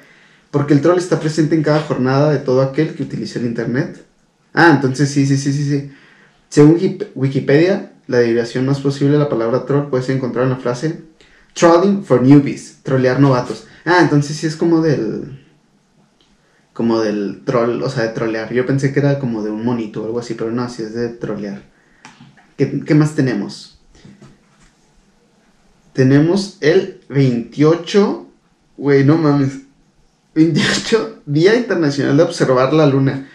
Porque 0.50 0.74
el 0.74 0.82
troll 0.82 0.98
está 0.98 1.20
presente 1.20 1.54
en 1.54 1.62
cada 1.62 1.80
jornada 1.80 2.30
de 2.30 2.38
todo 2.38 2.60
aquel 2.60 2.94
que 2.94 3.04
utiliza 3.04 3.38
el 3.38 3.46
Internet. 3.46 4.04
Ah, 4.52 4.72
entonces 4.74 5.08
sí, 5.08 5.24
sí, 5.24 5.38
sí, 5.38 5.52
sí, 5.52 5.64
sí. 5.64 5.92
Según 6.50 6.78
Wikipedia, 7.14 7.92
la 8.08 8.18
derivación 8.18 8.66
más 8.66 8.80
posible 8.80 9.14
de 9.14 9.20
la 9.20 9.30
palabra 9.30 9.64
troll 9.64 9.88
puede 9.88 10.02
ser 10.02 10.16
encontrada 10.16 10.46
en 10.46 10.52
la 10.52 10.58
frase 10.58 11.12
Trolling 11.54 12.04
for 12.04 12.22
newbies, 12.22 12.78
trolear 12.82 13.20
novatos. 13.20 13.66
Ah, 13.84 13.98
entonces 14.00 14.36
sí 14.36 14.46
es 14.46 14.56
como 14.56 14.80
del. 14.80 15.38
Como 16.72 17.00
del 17.00 17.42
troll, 17.44 17.82
o 17.82 17.90
sea, 17.90 18.04
de 18.04 18.08
trolear. 18.10 18.52
Yo 18.52 18.64
pensé 18.64 18.92
que 18.92 19.00
era 19.00 19.18
como 19.18 19.42
de 19.42 19.50
un 19.50 19.64
monito 19.64 20.02
o 20.02 20.06
algo 20.06 20.18
así, 20.18 20.34
pero 20.34 20.50
no, 20.50 20.68
sí 20.70 20.82
es 20.82 20.94
de 20.94 21.10
trolear. 21.10 21.62
¿Qué, 22.56 22.94
más 22.94 23.14
tenemos? 23.14 23.78
Tenemos 25.92 26.56
el 26.60 27.00
28. 27.10 28.26
Güey, 28.82 29.04
no 29.04 29.16
mames. 29.16 29.60
28 30.34 31.22
Día 31.24 31.54
Internacional 31.54 32.16
de 32.16 32.24
Observar 32.24 32.72
la 32.72 32.84
Luna. 32.84 33.28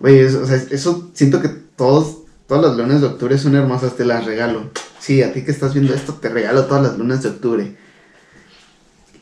Güey, 0.00 0.24
o 0.24 0.46
sea, 0.46 0.56
eso 0.56 1.10
siento 1.12 1.42
que 1.42 1.48
todos, 1.48 2.20
todas 2.46 2.64
las 2.64 2.78
lunas 2.78 3.02
de 3.02 3.08
octubre 3.08 3.36
son 3.36 3.56
hermosas, 3.56 3.94
te 3.94 4.06
las 4.06 4.24
regalo. 4.24 4.70
Sí, 4.98 5.22
a 5.22 5.34
ti 5.34 5.44
que 5.44 5.50
estás 5.50 5.74
viendo 5.74 5.92
esto, 5.92 6.14
te 6.14 6.30
regalo 6.30 6.64
todas 6.64 6.82
las 6.82 6.96
lunas 6.96 7.22
de 7.22 7.28
octubre. 7.28 7.76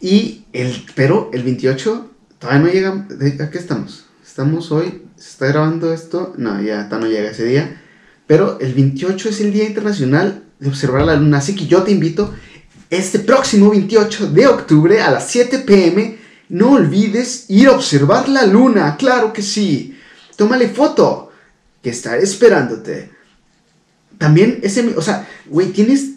Y 0.00 0.44
el, 0.52 0.86
pero 0.94 1.28
el 1.32 1.42
28 1.42 2.08
todavía 2.38 2.62
no 2.62 2.72
llega. 2.72 3.44
¿A 3.44 3.50
qué 3.50 3.58
estamos? 3.58 4.06
Estamos 4.24 4.70
hoy, 4.70 5.02
se 5.16 5.28
está 5.28 5.48
grabando 5.48 5.92
esto. 5.92 6.34
No, 6.38 6.62
ya 6.62 6.86
no 6.88 7.08
llega 7.08 7.30
ese 7.30 7.46
día. 7.46 7.82
Pero 8.28 8.60
el 8.60 8.74
28 8.74 9.28
es 9.28 9.40
el 9.40 9.52
Día 9.52 9.64
Internacional 9.64 10.44
de 10.60 10.68
Observar 10.68 11.02
la 11.02 11.16
Luna. 11.16 11.38
Así 11.38 11.56
que 11.56 11.66
yo 11.66 11.82
te 11.82 11.90
invito 11.90 12.32
este 12.92 13.20
próximo 13.20 13.70
28 13.70 14.32
de 14.32 14.46
octubre 14.46 15.00
a 15.00 15.10
las 15.10 15.28
7 15.28 15.60
pm. 15.60 16.18
No 16.50 16.72
olvides 16.72 17.46
ir 17.48 17.68
a 17.68 17.72
observar 17.72 18.28
la 18.28 18.44
luna. 18.44 18.96
Claro 18.98 19.32
que 19.32 19.40
sí. 19.40 19.98
Tómale 20.36 20.68
foto. 20.68 21.32
Que 21.82 21.88
estaré 21.88 22.22
esperándote. 22.22 23.10
También 24.18 24.60
ese, 24.62 24.94
o 24.94 25.00
sea, 25.00 25.26
güey, 25.46 25.68
tienes 25.68 26.10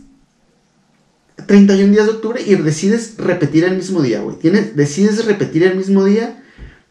31 1.48 1.94
días 1.94 2.08
de 2.08 2.12
octubre 2.12 2.41
y 2.46 2.55
decides 2.55 3.15
repetir 3.17 3.63
el 3.63 3.77
mismo 3.77 4.01
día, 4.01 4.20
güey. 4.20 4.38
Decides 4.41 5.25
repetir 5.25 5.63
el 5.63 5.77
mismo 5.77 6.03
día 6.03 6.44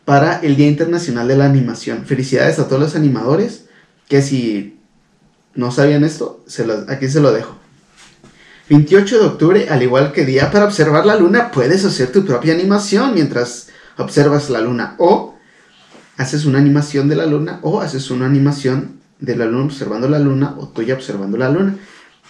para 0.06 0.40
el 0.40 0.56
Día 0.56 0.66
Internacional 0.66 1.28
de 1.28 1.36
la 1.36 1.44
Animación. 1.44 2.06
Felicidades 2.06 2.58
a 2.58 2.68
todos 2.68 2.80
los 2.80 2.96
animadores 2.96 3.66
que 4.08 4.22
si 4.22 4.78
no 5.54 5.70
sabían 5.70 6.04
esto, 6.04 6.42
aquí 6.88 7.08
se 7.08 7.20
lo 7.20 7.32
dejo. 7.32 7.63
28 8.68 9.18
de 9.18 9.26
octubre, 9.26 9.66
al 9.68 9.82
igual 9.82 10.12
que 10.12 10.24
día 10.24 10.50
para 10.50 10.64
observar 10.64 11.04
la 11.04 11.16
luna, 11.16 11.50
puedes 11.50 11.84
hacer 11.84 12.10
tu 12.12 12.24
propia 12.24 12.54
animación 12.54 13.12
mientras 13.12 13.68
observas 13.98 14.48
la 14.48 14.62
luna. 14.62 14.94
O 14.98 15.34
haces 16.16 16.46
una 16.46 16.58
animación 16.58 17.08
de 17.08 17.16
la 17.16 17.26
luna 17.26 17.58
o 17.62 17.80
haces 17.82 18.10
una 18.10 18.26
animación 18.26 19.00
de 19.20 19.36
la 19.36 19.44
luna 19.44 19.64
observando 19.64 20.08
la 20.08 20.18
luna 20.18 20.54
o 20.58 20.68
tuya 20.68 20.94
observando 20.94 21.36
la 21.36 21.50
luna. 21.50 21.76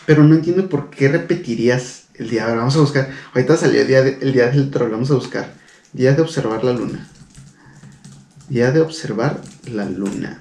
Pero 0.06 0.24
no 0.24 0.34
entiendo 0.34 0.68
por 0.68 0.90
qué 0.90 1.08
repetirías 1.08 2.04
el 2.14 2.30
día, 2.30 2.46
vamos 2.46 2.76
a 2.76 2.80
buscar. 2.80 3.10
Ahorita 3.32 3.56
salió 3.56 3.80
el 3.80 3.86
día, 3.86 4.00
el 4.00 4.32
día 4.32 4.50
del 4.50 4.70
troll, 4.70 4.90
vamos 4.90 5.10
a 5.12 5.14
buscar. 5.14 5.54
Día 5.92 6.14
de 6.14 6.22
observar 6.22 6.64
la 6.64 6.72
luna. 6.72 7.08
Día 8.48 8.72
de 8.72 8.80
observar 8.80 9.40
la 9.70 9.84
luna. 9.84 10.40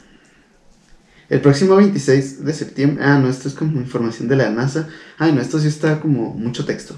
El 1.33 1.41
próximo 1.41 1.77
26 1.77 2.45
de 2.45 2.53
septiembre. 2.53 3.03
Ah, 3.03 3.17
no, 3.17 3.27
esto 3.27 3.47
es 3.47 3.55
como 3.55 3.81
información 3.81 4.27
de 4.27 4.35
la 4.35 4.51
NASA. 4.51 4.87
Ay, 5.17 5.31
no, 5.31 5.41
esto 5.41 5.57
sí 5.57 5.67
está 5.67 5.99
como 5.99 6.31
mucho 6.35 6.63
texto. 6.63 6.95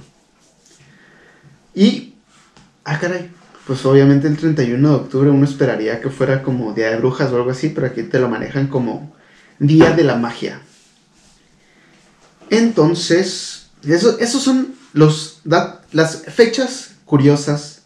Y. 1.74 2.15
Ah, 2.84 3.00
caray. 3.00 3.32
Pues 3.65 3.86
obviamente 3.86 4.27
el 4.27 4.36
31 4.36 4.89
de 4.89 4.94
octubre 4.94 5.30
uno 5.30 5.46
esperaría 5.46 6.01
que 6.01 6.10
fuera 6.10 6.44
como 6.44 6.74
Día 6.74 6.89
de 6.89 6.98
Brujas 6.98 7.32
o 7.32 7.38
algo 7.38 7.50
así, 7.50 7.70
pero 7.70 7.88
aquí 7.88 8.04
te 8.04 8.20
lo 8.20 8.27
manejan 8.27 8.68
como 8.68 9.15
Día 9.58 9.92
de 9.92 10.04
la 10.04 10.18
Magia. 10.18 10.60
Entonces, 12.50 13.70
eso, 13.88 14.18
son 14.42 14.75
los, 14.92 15.39
las 15.46 16.24
fechas 16.24 16.96
curiosas 17.06 17.84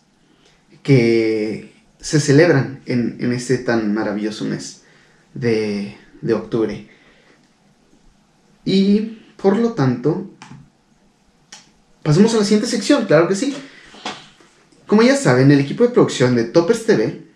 que 0.82 1.76
se 2.00 2.20
celebran 2.20 2.82
en, 2.88 3.18
en 3.20 3.34
este 3.34 3.60
tan 3.60 3.94
maravilloso 3.94 4.46
mes 4.46 4.82
de, 5.36 5.96
de 6.22 6.34
octubre. 6.34 6.90
Y 8.66 9.20
por 9.42 9.58
lo 9.58 9.74
tanto, 9.74 10.30
pasemos 12.04 12.34
a 12.34 12.38
la 12.38 12.44
siguiente 12.44 12.68
sección, 12.68 13.06
claro 13.06 13.28
que 13.28 13.36
sí. 13.36 13.56
Como 14.86 15.04
ya 15.04 15.16
saben, 15.16 15.52
el 15.52 15.60
equipo 15.60 15.84
de 15.84 15.90
producción 15.90 16.36
de 16.36 16.46
Toppers 16.46 16.86
TV 16.86 17.28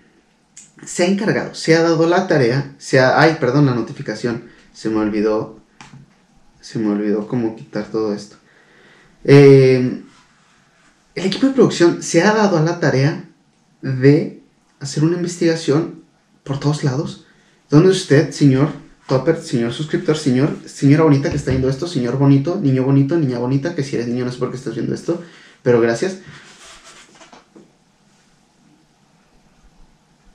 se 0.86 1.04
ha 1.04 1.08
encargado, 1.08 1.54
se 1.56 1.76
ha 1.76 1.82
dado 1.82 2.08
la 2.08 2.28
tarea, 2.28 2.76
se 2.78 3.00
ha, 3.00 3.20
ay, 3.20 3.38
perdón, 3.40 3.68
la 3.68 3.76
notificación, 3.76 4.46
se 4.74 4.90
me 4.90 5.00
olvidó, 5.00 5.60
se 6.60 6.80
me 6.80 6.90
olvidó 6.90 7.28
cómo 7.28 7.56
quitar 7.56 7.86
todo 7.86 8.14
esto. 8.14 8.38
Eh, 9.24 10.02
el 11.16 11.26
equipo 11.26 11.48
de 11.48 11.54
producción 11.54 12.02
se 12.02 12.24
ha 12.24 12.34
dado 12.34 12.58
a 12.58 12.62
la 12.62 12.80
tarea 12.80 13.30
de 13.82 14.42
hacer 14.80 15.04
una 15.04 15.18
investigación 15.18 16.04
por 16.44 16.60
todos 16.60 16.84
lados, 16.84 17.23
donde 17.74 17.90
usted, 17.90 18.30
señor 18.30 18.70
Topper, 19.08 19.42
señor 19.42 19.74
suscriptor, 19.74 20.16
señor, 20.16 20.56
señora 20.68 21.06
bonita 21.06 21.32
que 21.32 21.38
está 21.38 21.50
viendo 21.50 21.70
esto, 21.70 21.88
señor 21.88 22.20
bonito, 22.20 22.60
niño 22.62 22.84
bonito, 22.84 23.18
niña 23.18 23.40
bonita, 23.40 23.74
que 23.74 23.84
si 23.84 23.96
eres 23.96 24.08
niño 24.08 24.26
no 24.26 24.32
sé 24.32 24.38
por 24.38 24.52
qué 24.52 24.58
estás 24.58 24.76
viendo 24.76 24.94
esto, 24.94 25.24
pero 25.64 25.82
gracias. 25.82 26.20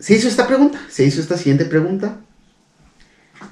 Se 0.01 0.17
hizo 0.17 0.27
esta 0.27 0.49
pregunta, 0.49 0.81
se 0.91 1.05
hizo 1.05 1.21
esta 1.21 1.37
siguiente 1.37 1.65
pregunta, 1.65 2.19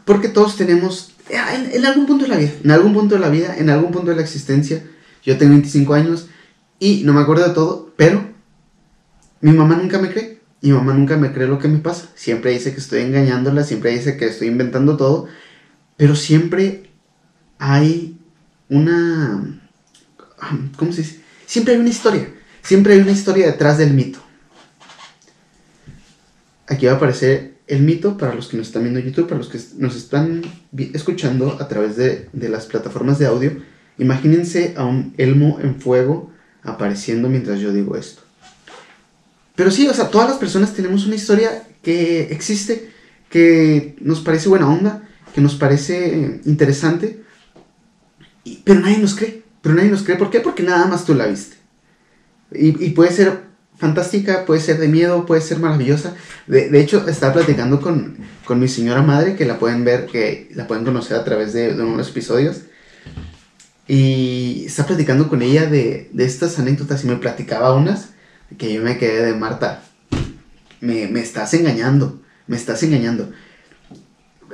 porque 0.05 0.29
todos 0.29 0.57
tenemos, 0.57 1.13
en, 1.29 1.71
en 1.71 1.87
algún 1.87 2.07
punto 2.07 2.25
de 2.25 2.31
la 2.31 2.39
vida, 2.39 2.55
en 2.65 2.71
algún 2.73 2.93
punto 2.93 3.15
de 3.15 3.21
la 3.21 3.29
vida, 3.29 3.57
en 3.57 3.71
algún 3.71 3.93
punto 3.93 4.11
de 4.11 4.17
la 4.17 4.23
existencia, 4.23 4.83
yo 5.23 5.39
tengo 5.39 5.53
25 5.53 5.95
años 5.95 6.27
y 6.81 7.05
no 7.05 7.13
me 7.13 7.21
acuerdo 7.21 7.47
de 7.47 7.55
todo, 7.55 7.93
pero 7.97 8.25
mi 9.41 9.53
mamá 9.53 9.77
nunca 9.77 10.01
me 10.01 10.11
cree. 10.11 10.36
Mi 10.67 10.73
mamá 10.73 10.95
nunca 10.95 11.17
me 11.17 11.33
cree 11.33 11.47
lo 11.47 11.61
que 11.61 11.69
me 11.69 11.79
pasa. 11.79 12.09
Siempre 12.17 12.51
dice 12.51 12.73
que 12.73 12.81
estoy 12.81 13.03
engañándola, 13.03 13.63
siempre 13.63 13.93
dice 13.93 14.17
que 14.17 14.27
estoy 14.27 14.49
inventando 14.49 14.97
todo, 14.97 15.29
pero 15.97 16.17
siempre 16.17 16.91
hay 17.57 18.19
una... 18.69 19.61
¿Cómo 20.77 20.91
se 20.91 21.03
dice? 21.03 21.21
Siempre 21.47 21.75
hay 21.75 21.81
una 21.81 21.89
historia. 21.89 22.35
Siempre 22.63 22.95
hay 22.95 22.99
una 22.99 23.13
historia 23.13 23.47
detrás 23.47 23.79
del 23.79 23.95
mito. 23.95 24.19
Aquí 26.67 26.87
va 26.87 26.95
a 26.95 26.97
aparecer 26.97 27.59
el 27.69 27.83
mito 27.83 28.19
para 28.19 28.35
los 28.35 28.49
que 28.49 28.57
nos 28.57 28.67
están 28.67 28.83
viendo 28.83 28.99
en 28.99 29.07
YouTube, 29.07 29.29
para 29.29 29.39
los 29.39 29.49
que 29.49 29.61
nos 29.79 29.95
están 29.95 30.43
escuchando 30.95 31.59
a 31.61 31.69
través 31.69 31.95
de, 31.95 32.29
de 32.33 32.49
las 32.49 32.67
plataformas 32.67 33.21
de 33.21 33.27
audio. 33.27 33.53
Imagínense 33.99 34.75
a 34.77 34.85
un 34.85 35.15
elmo 35.17 35.61
en 35.63 35.81
fuego 35.81 36.33
apareciendo 36.65 37.29
mientras 37.29 37.61
yo 37.61 37.73
digo 37.73 37.95
esto. 37.95 38.26
Pero 39.57 39.71
sí, 39.71 39.89
o 39.89 39.95
sea, 39.95 40.11
todas 40.11 40.29
las 40.29 40.39
personas 40.39 40.75
tenemos 40.75 41.07
una 41.07 41.17
historia 41.17 41.65
que 41.83 42.29
existe, 42.31 42.91
que 43.31 43.97
nos 44.01 44.21
parece 44.21 44.49
buena 44.49 44.69
onda, 44.69 45.09
que 45.35 45.41
nos 45.41 45.55
parece 45.55 46.41
interesante, 46.45 47.23
pero 48.65 48.81
nadie 48.81 48.99
nos 48.99 49.15
cree. 49.15 49.43
Pero 49.63 49.75
nadie 49.75 49.91
nos 49.91 50.03
cree. 50.03 50.17
¿Por 50.17 50.31
qué? 50.31 50.41
Porque 50.41 50.63
nada 50.63 50.87
más 50.87 51.05
tú 51.05 51.15
la 51.15 51.27
viste. 51.27 51.57
Y, 52.53 52.91
puede 52.91 53.11
ser 53.11 53.41
fantástica, 53.77 54.45
puede 54.45 54.61
ser 54.61 54.79
de 54.79 54.89
miedo, 54.89 55.27
puede 55.27 55.41
ser 55.41 55.59
maravillosa. 55.59 56.15
De, 56.47 56.81
hecho, 56.81 57.09
estaba 57.09 57.33
platicando 57.33 57.81
con, 57.81 58.19
mi 58.51 58.69
señora 58.69 59.03
madre, 59.03 59.37
que 59.37 59.47
la 59.47 59.59
pueden 59.59 59.85
ver, 59.85 60.07
que 60.07 60.49
la 60.55 60.67
pueden 60.67 60.85
conocer 60.85 61.17
a 61.17 61.25
través 61.25 61.53
de, 61.53 61.75
de 61.75 61.83
unos 61.83 62.11
episodios. 62.11 62.63
Y 63.89 64.65
estaba 64.67 64.89
platicando 64.89 65.29
con 65.29 65.43
ella 65.43 65.67
de, 65.67 66.11
de 66.13 66.25
estas 66.25 66.59
anécdotas 66.59 67.05
y 67.05 67.09
me 67.09 67.17
platicaba 67.17 67.75
unas 67.75 68.11
que 68.59 68.73
yo 68.73 68.83
me 68.83 68.99
quedé 68.99 69.25
de 69.25 69.35
Marta. 69.35 69.83
Me, 70.81 71.05
estás 71.21 71.55
engañando, 71.55 72.21
me 72.47 72.57
estás 72.57 72.83
engañando. 72.83 73.33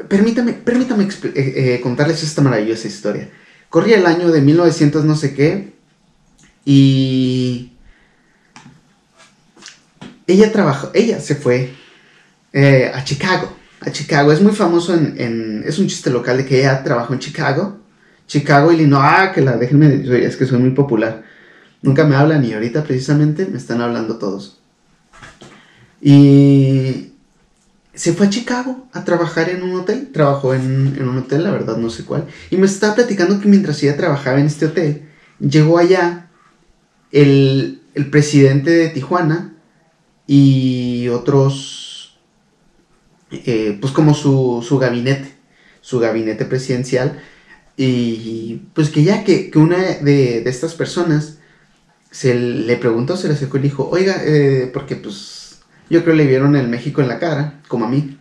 Permítame, 0.08 0.54
permítame 0.54 1.04
eh, 1.04 1.10
eh, 1.34 1.80
contarles 1.82 2.22
esta 2.22 2.42
maravillosa 2.42 2.88
historia. 2.88 3.28
Corría 3.68 3.98
el 3.98 4.06
año 4.06 4.30
de 4.30 4.40
1900 4.40 5.04
no 5.04 5.16
sé 5.16 5.34
qué 5.34 5.72
y 6.64 7.72
ella 10.26 10.52
trabajó, 10.52 10.90
ella 10.94 11.20
se 11.20 11.34
fue 11.34 11.72
eh, 12.52 12.90
a 12.94 13.04
Chicago, 13.04 13.54
a 13.80 13.90
Chicago. 13.90 14.32
Es 14.32 14.40
muy 14.40 14.52
famoso 14.52 14.94
en, 14.94 15.64
es 15.66 15.78
un 15.78 15.88
chiste 15.88 16.10
local 16.10 16.36
de 16.38 16.46
que 16.46 16.60
ella 16.60 16.82
trabajó 16.82 17.12
en 17.12 17.18
Chicago, 17.18 17.78
Chicago, 18.26 18.72
Illinois, 18.72 19.04
ah, 19.04 19.32
que 19.34 19.40
la 19.40 19.56
déjenme, 19.56 20.02
es 20.24 20.36
que 20.36 20.46
soy 20.46 20.58
muy 20.58 20.70
popular. 20.70 21.24
Nunca 21.82 22.04
me 22.04 22.14
hablan 22.14 22.44
y 22.44 22.52
ahorita 22.52 22.84
precisamente 22.84 23.46
me 23.46 23.58
están 23.58 23.80
hablando 23.80 24.16
todos. 24.16 24.60
Y 26.00 27.12
se 27.94 28.12
fue 28.12 28.26
a 28.26 28.30
Chicago 28.30 28.88
a 28.92 29.04
trabajar 29.04 29.50
en 29.50 29.62
un 29.62 29.74
hotel. 29.80 30.10
Trabajó 30.12 30.54
en, 30.54 30.96
un 31.00 31.18
hotel, 31.18 31.42
la 31.42 31.50
verdad 31.50 31.76
no 31.76 31.90
sé 31.90 32.04
cuál. 32.04 32.26
Y 32.50 32.56
me 32.56 32.66
estaba 32.66 32.94
platicando 32.94 33.40
que 33.40 33.48
mientras 33.48 33.82
ella 33.82 33.96
trabajaba 33.96 34.40
en 34.40 34.46
este 34.46 34.66
hotel, 34.66 35.08
llegó 35.38 35.78
allá 35.78 36.30
el, 37.10 37.80
presidente 38.10 38.70
de 38.70 38.88
Tijuana 38.88 39.54
y 40.26 41.08
otros, 41.08 42.18
eh, 43.30 43.76
pues 43.80 43.92
como 43.92 44.14
su, 44.14 44.64
su 44.66 44.78
gabinete, 44.78 45.34
su 45.80 45.98
gabinete 45.98 46.44
presidencial. 46.44 47.20
Y 47.76 48.62
pues 48.72 48.88
que 48.90 49.02
ya 49.02 49.24
que, 49.24 49.50
una 49.56 49.78
de, 49.78 50.40
de 50.40 50.50
estas 50.50 50.74
personas 50.74 51.31
se 52.12 52.34
le 52.34 52.76
preguntó, 52.76 53.16
se 53.16 53.26
le 53.26 53.34
acercó 53.34 53.56
y 53.56 53.62
dijo, 53.62 53.88
oiga, 53.88 54.22
eh, 54.24 54.70
porque 54.72 54.96
pues 54.96 55.62
yo 55.88 56.04
creo 56.04 56.14
le 56.14 56.26
vieron 56.26 56.54
el 56.56 56.68
México 56.68 57.00
en 57.00 57.08
la 57.08 57.18
cara, 57.18 57.60
como 57.68 57.86
a 57.86 57.88
mí. 57.88 58.18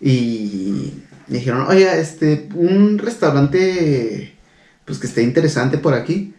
Y 0.00 0.94
me 1.28 1.38
dijeron, 1.38 1.66
oiga, 1.68 1.96
este, 1.96 2.48
un 2.54 2.98
restaurante, 2.98 4.36
pues 4.86 4.98
que 4.98 5.06
esté 5.06 5.22
interesante 5.22 5.76
por 5.76 5.92
aquí. 5.92 6.34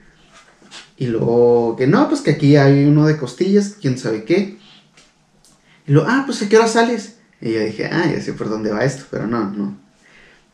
Y 0.97 1.07
luego, 1.07 1.75
que 1.75 1.85
no, 1.85 2.09
pues 2.09 2.21
que 2.21 2.31
aquí 2.31 2.57
hay 2.57 2.85
uno 2.85 3.05
de 3.05 3.17
costillas, 3.17 3.75
quién 3.79 3.99
sabe 3.99 4.23
qué. 4.23 4.57
Y 5.87 5.91
luego, 5.91 6.07
ah, 6.09 6.23
pues 6.25 6.41
a 6.41 6.49
qué 6.49 6.57
hora 6.57 6.67
sales. 6.67 7.17
Y 7.41 7.53
yo 7.53 7.59
dije, 7.59 7.85
ah, 7.91 8.11
ya 8.11 8.19
sé 8.21 8.33
por 8.33 8.49
dónde 8.49 8.71
va 8.71 8.83
esto, 8.83 9.05
pero 9.11 9.27
no, 9.27 9.51
no, 9.51 9.77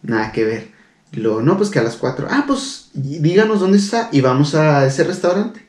nada 0.01 0.33
que 0.33 0.43
ver. 0.43 0.80
Y 1.12 1.20
luego, 1.20 1.41
no, 1.41 1.58
pues 1.58 1.70
que 1.70 1.80
a 1.80 1.84
las 1.84 1.98
4. 1.98 2.27
Ah, 2.30 2.46
pues 2.48 2.89
díganos 2.94 3.60
dónde 3.60 3.77
está 3.77 4.10
y 4.12 4.22
vamos 4.22 4.56
a 4.56 4.86
ese 4.86 5.03
restaurante. 5.03 5.65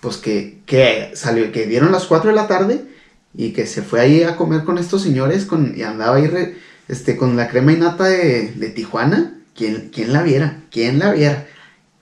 Pues 0.00 0.16
que, 0.16 0.62
que 0.66 1.12
salió, 1.14 1.52
que 1.52 1.66
dieron 1.66 1.92
las 1.92 2.06
4 2.06 2.30
de 2.30 2.36
la 2.36 2.48
tarde 2.48 2.86
y 3.34 3.52
que 3.52 3.66
se 3.66 3.82
fue 3.82 4.00
ahí 4.00 4.22
a 4.22 4.36
comer 4.36 4.64
con 4.64 4.78
estos 4.78 5.02
señores 5.02 5.44
con, 5.44 5.74
y 5.76 5.82
andaba 5.82 6.16
ahí 6.16 6.56
este, 6.88 7.16
con 7.16 7.36
la 7.36 7.48
crema 7.48 7.72
y 7.72 7.76
nata 7.76 8.04
de, 8.04 8.52
de 8.52 8.68
Tijuana. 8.70 9.34
¿Quién, 9.54 9.90
¿Quién, 9.92 10.12
la 10.12 10.22
viera? 10.22 10.62
¿Quién 10.70 10.98
la 10.98 11.12
viera? 11.12 11.46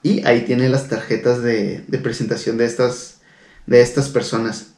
Y 0.03 0.25
ahí 0.27 0.43
tiene 0.43 0.69
las 0.69 0.89
tarjetas 0.89 1.43
de, 1.43 1.85
de 1.87 1.99
presentación 1.99 2.59
de 2.59 2.67
estas, 2.67 3.21
de 3.67 3.81
estas 3.81 4.09
personas. 4.09 4.74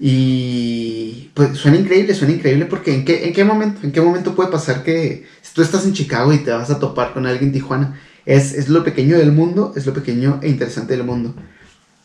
Y 0.00 1.30
pues 1.34 1.58
suena 1.58 1.76
increíble, 1.76 2.14
suena 2.14 2.34
increíble 2.34 2.66
porque 2.66 2.94
¿en 2.94 3.04
qué, 3.04 3.26
en 3.26 3.32
qué 3.32 3.44
momento, 3.44 3.80
en 3.82 3.90
qué 3.90 4.00
momento 4.00 4.34
puede 4.34 4.50
pasar 4.50 4.84
que 4.84 5.26
si 5.42 5.54
tú 5.54 5.62
estás 5.62 5.84
en 5.86 5.92
Chicago 5.92 6.32
y 6.32 6.38
te 6.38 6.52
vas 6.52 6.70
a 6.70 6.78
topar 6.78 7.12
con 7.12 7.26
alguien 7.26 7.48
en 7.48 7.52
Tijuana, 7.52 7.98
es, 8.24 8.54
es 8.54 8.68
lo 8.68 8.84
pequeño 8.84 9.18
del 9.18 9.32
mundo, 9.32 9.72
es 9.74 9.86
lo 9.86 9.94
pequeño 9.94 10.38
e 10.42 10.48
interesante 10.48 10.96
del 10.96 11.04
mundo. 11.04 11.34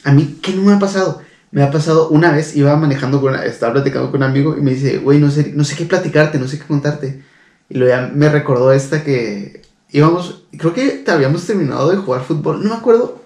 A 0.03 0.11
mí, 0.11 0.39
¿qué 0.41 0.53
no 0.53 0.63
me 0.63 0.73
ha 0.73 0.79
pasado? 0.79 1.21
Me 1.51 1.61
ha 1.61 1.69
pasado 1.69 2.09
una 2.09 2.31
vez, 2.31 2.55
iba 2.55 2.75
manejando 2.75 3.21
con, 3.21 3.35
estaba 3.35 3.73
platicando 3.73 4.09
con 4.09 4.23
un 4.23 4.29
amigo 4.29 4.57
y 4.57 4.61
me 4.61 4.73
dice, 4.73 4.97
güey, 4.97 5.19
no 5.19 5.29
sé, 5.29 5.51
no 5.55 5.63
sé 5.63 5.75
qué 5.75 5.85
platicarte, 5.85 6.39
no 6.39 6.47
sé 6.47 6.57
qué 6.57 6.65
contarte. 6.65 7.23
Y 7.69 7.77
luego 7.77 7.93
ya 7.93 8.11
me 8.13 8.29
recordó 8.29 8.73
esta 8.73 9.03
que 9.03 9.61
íbamos, 9.91 10.45
creo 10.57 10.73
que 10.73 10.89
te 10.89 11.11
habíamos 11.11 11.45
terminado 11.45 11.91
de 11.91 11.97
jugar 11.97 12.23
fútbol, 12.23 12.63
no 12.63 12.69
me 12.69 12.75
acuerdo 12.75 13.23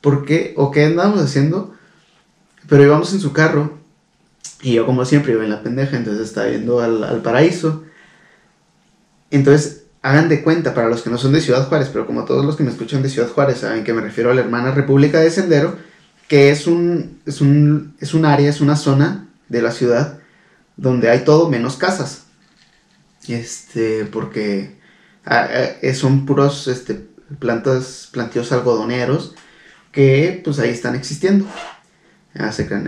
por 0.00 0.24
qué 0.24 0.54
o 0.56 0.70
qué 0.72 0.86
andábamos 0.86 1.20
haciendo, 1.20 1.74
pero 2.68 2.82
íbamos 2.82 3.12
en 3.12 3.20
su 3.20 3.32
carro 3.32 3.78
y 4.62 4.74
yo 4.74 4.86
como 4.86 5.04
siempre 5.04 5.32
iba 5.32 5.44
en 5.44 5.50
la 5.50 5.62
pendeja, 5.62 5.96
entonces 5.96 6.28
estaba 6.28 6.48
yendo 6.48 6.80
al, 6.80 7.22
paraíso. 7.22 7.84
Entonces, 9.30 9.84
hagan 10.02 10.28
de 10.28 10.42
cuenta, 10.42 10.74
para 10.74 10.88
los 10.88 11.02
que 11.02 11.10
no 11.10 11.18
son 11.18 11.32
de 11.32 11.40
Ciudad 11.40 11.68
Juárez, 11.68 11.90
pero 11.92 12.06
como 12.06 12.24
todos 12.24 12.44
los 12.44 12.56
que 12.56 12.64
me 12.64 12.70
escuchan 12.70 13.02
de 13.02 13.08
Ciudad 13.08 13.28
Juárez 13.28 13.58
saben 13.58 13.84
que 13.84 13.92
me 13.92 14.00
refiero 14.00 14.30
a 14.30 14.34
la 14.34 14.40
hermana 14.40 14.72
República 14.72 15.20
de 15.20 15.30
Sendero, 15.30 15.76
que 16.26 16.50
es 16.50 16.66
un, 16.66 17.20
es 17.24 17.40
un, 17.40 17.94
es 18.00 18.14
un 18.14 18.24
área, 18.24 18.50
es 18.50 18.60
una 18.60 18.76
zona 18.76 19.28
de 19.48 19.62
la 19.62 19.70
ciudad 19.70 20.18
donde 20.76 21.10
hay 21.10 21.24
todo 21.24 21.48
menos 21.48 21.76
casas. 21.76 22.24
Este, 23.28 24.06
porque 24.06 24.76
ah, 25.24 25.48
ah, 25.82 25.94
son 25.94 26.26
puros 26.26 26.68
este, 26.68 27.06
plantas, 27.38 28.08
plantíos 28.12 28.52
algodoneros 28.52 29.34
que 29.92 30.40
pues 30.44 30.58
ahí 30.58 30.70
están 30.70 30.94
existiendo. 30.94 31.46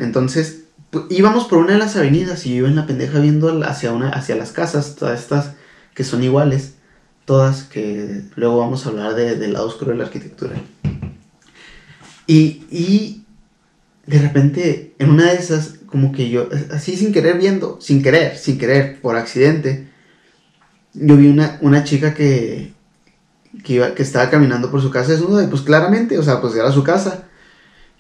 Entonces, 0.01 0.65
íbamos 1.09 1.45
por 1.45 1.59
una 1.59 1.73
de 1.73 1.79
las 1.79 1.97
avenidas 1.97 2.45
y 2.47 2.51
yo 2.51 2.57
iba 2.57 2.69
en 2.69 2.77
la 2.77 2.87
pendeja 2.87 3.19
viendo 3.21 3.65
hacia, 3.65 3.93
una, 3.93 4.11
hacia 4.11 4.37
las 4.37 4.53
casas, 4.53 4.97
todas 4.97 5.21
estas 5.21 5.53
que 5.95 6.05
son 6.05 6.23
iguales, 6.23 6.75
todas 7.25 7.65
que 7.65 8.23
luego 8.37 8.59
vamos 8.59 8.87
a 8.87 8.91
hablar 8.91 9.15
de, 9.15 9.37
del 9.37 9.53
lado 9.53 9.67
oscuro 9.67 9.93
de 9.93 9.99
la 9.99 10.05
arquitectura. 10.05 10.55
Y, 12.27 12.65
y 12.71 13.25
de 14.07 14.19
repente, 14.19 14.95
en 14.99 15.11
una 15.11 15.27
de 15.27 15.37
esas, 15.37 15.75
como 15.87 16.13
que 16.13 16.31
yo, 16.31 16.49
así 16.73 16.97
sin 16.97 17.13
querer 17.13 17.39
viendo, 17.39 17.79
sin 17.81 18.03
querer, 18.03 18.37
sin 18.37 18.59
querer, 18.59 19.01
por 19.01 19.17
accidente, 19.17 19.89
yo 20.95 21.17
vi 21.17 21.29
una, 21.29 21.59
una 21.61 21.85
chica 21.85 22.15
que, 22.15 22.73
que, 23.65 23.75
iba, 23.75 23.95
que 23.95 24.03
estaba 24.03 24.31
caminando 24.31 24.71
por 24.71 24.83
su 24.83 24.91
casa 24.91 25.13
desnuda 25.13 25.45
y 25.45 25.47
pues 25.47 25.63
claramente, 25.63 26.19
o 26.19 26.23
sea, 26.23 26.41
pues 26.41 26.55
era 26.55 26.73
su 26.73 26.83
casa. 26.83 27.30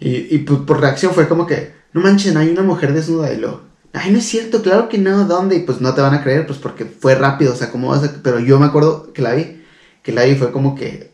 Y, 0.00 0.34
y 0.34 0.38
pues, 0.38 0.60
por 0.60 0.80
reacción 0.80 1.12
fue 1.12 1.28
como 1.28 1.46
que, 1.46 1.72
no 1.92 2.00
manchen, 2.00 2.36
hay 2.36 2.48
una 2.48 2.62
mujer 2.62 2.94
desnuda 2.94 3.32
y 3.32 3.36
lo, 3.36 3.62
ay, 3.92 4.10
no 4.10 4.18
es 4.18 4.24
cierto, 4.26 4.62
claro 4.62 4.88
que 4.88 4.98
no, 4.98 5.24
¿dónde? 5.26 5.56
Y 5.56 5.60
pues 5.60 5.80
no 5.80 5.94
te 5.94 6.00
van 6.00 6.14
a 6.14 6.22
creer, 6.22 6.46
pues 6.46 6.58
porque 6.58 6.84
fue 6.84 7.14
rápido, 7.14 7.52
o 7.52 7.56
sea, 7.56 7.70
¿cómo 7.70 7.88
vas 7.88 8.02
a...? 8.04 8.12
Pero 8.22 8.38
yo 8.40 8.58
me 8.58 8.66
acuerdo 8.66 9.12
que 9.12 9.22
la 9.22 9.34
vi, 9.34 9.62
que 10.02 10.12
la 10.12 10.24
vi 10.24 10.34
fue 10.34 10.52
como 10.52 10.74
que, 10.74 11.12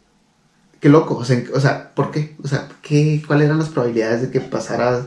qué 0.81 0.89
loco, 0.89 1.17
o 1.17 1.25
sea, 1.25 1.43
o 1.55 1.61
sea 1.61 1.95
¿por 1.95 2.11
qué? 2.11 2.37
O 2.43 2.49
sea, 2.49 2.69
¿qué, 2.83 3.23
¿cuáles 3.27 3.47
eran 3.47 3.59
las 3.59 3.71
probabilidades 3.71 4.23
de 4.23 4.31
que 4.31 4.41
pasaras 4.41 5.07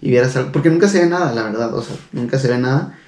y 0.00 0.10
vieras 0.10 0.36
algo? 0.36 0.52
Porque 0.52 0.70
nunca 0.70 0.88
se 0.88 1.00
ve 1.00 1.06
nada, 1.06 1.32
la 1.32 1.44
verdad, 1.44 1.74
o 1.74 1.82
sea, 1.82 1.96
nunca 2.12 2.38
se 2.38 2.48
ve 2.48 2.58
nada. 2.58 2.98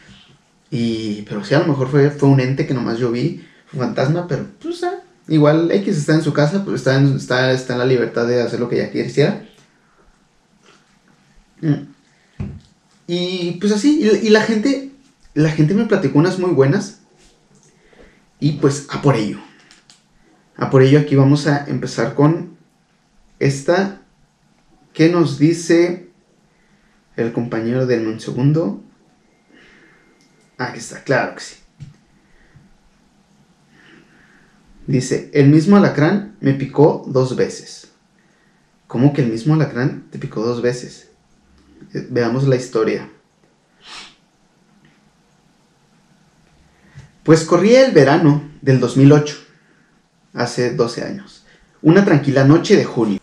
Y, 0.71 1.23
pero 1.23 1.45
sí, 1.45 1.55
a 1.55 1.61
lo 1.61 1.67
mejor 1.67 1.89
fue, 1.89 2.11
fue 2.11 2.29
un 2.29 2.41
ente 2.41 2.67
que 2.67 2.75
nomás 2.75 2.99
yo 2.99 3.11
vi, 3.11 3.47
un 3.73 3.81
fantasma, 3.81 4.27
pero, 4.27 4.47
pues, 4.61 4.81
sea, 4.81 5.03
igual 5.29 5.71
X 5.71 5.97
está 5.97 6.15
en 6.15 6.23
su 6.23 6.33
casa, 6.33 6.65
pues 6.65 6.77
está 6.77 6.97
en, 6.97 7.17
está, 7.17 7.53
está 7.53 7.75
en 7.75 7.79
la 7.79 7.87
libertad 7.87 8.27
de 8.27 8.43
hacer 8.43 8.61
lo 8.61 8.69
que 8.69 8.77
ella 8.77 8.91
quisiera. 8.91 9.49
Y 13.07 13.53
pues 13.61 13.73
así, 13.73 14.01
y, 14.01 14.31
la 14.31 14.43
gente, 14.43 14.91
la 15.35 15.51
gente 15.51 15.75
me 15.75 15.87
platicó 15.87 16.19
unas 16.19 16.39
muy 16.39 16.51
buenas. 16.51 17.01
Y 18.41 18.53
pues 18.53 18.87
a 18.91 19.03
por 19.03 19.17
ello. 19.17 19.39
A 20.57 20.71
por 20.71 20.83
ello 20.83 20.99
aquí 20.99 21.15
vamos 21.15 21.47
a 21.47 21.65
empezar 21.67 22.15
con 22.15 22.57
esta 23.39 24.03
que 24.93 25.09
nos 25.09 25.39
dice 25.39 26.09
el 27.17 27.33
compañero 27.33 27.87
del 27.87 28.07
un 28.07 28.21
segundo. 28.21 28.83
Aquí 30.59 30.79
está, 30.79 31.03
claro 31.03 31.35
que 31.35 31.41
sí. 31.41 31.57
Dice, 34.87 35.31
el 35.33 35.49
mismo 35.49 35.77
alacrán 35.77 36.37
me 36.41 36.55
picó 36.55 37.05
dos 37.07 37.37
veces. 37.37 37.93
¿Cómo 38.89 39.13
que 39.13 39.23
el 39.23 39.31
mismo 39.31 39.55
alacrán 39.55 40.09
te 40.11 40.19
picó 40.19 40.43
dos 40.43 40.61
veces? 40.61 41.12
Veamos 42.11 42.47
la 42.47 42.57
historia. 42.57 43.09
Pues 47.23 47.45
corría 47.45 47.87
el 47.87 47.93
verano 47.93 48.43
del 48.63 48.81
2008, 48.81 49.37
hace 50.35 50.75
12 50.75 51.05
años. 51.05 51.45
Una 51.81 52.05
tranquila 52.05 52.45
noche 52.45 52.77
de 52.77 52.85
junio. 52.85 53.21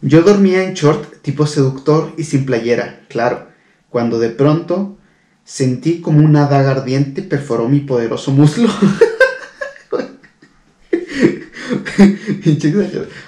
Yo 0.00 0.22
dormía 0.22 0.64
en 0.64 0.74
short 0.74 1.22
tipo 1.22 1.46
seductor 1.46 2.12
y 2.16 2.24
sin 2.24 2.46
playera, 2.46 3.00
claro, 3.08 3.48
cuando 3.90 4.18
de 4.18 4.30
pronto 4.30 4.98
sentí 5.44 6.00
como 6.00 6.24
una 6.24 6.46
daga 6.46 6.72
ardiente 6.72 7.22
perforó 7.22 7.68
mi 7.68 7.80
poderoso 7.80 8.30
muslo. 8.32 8.68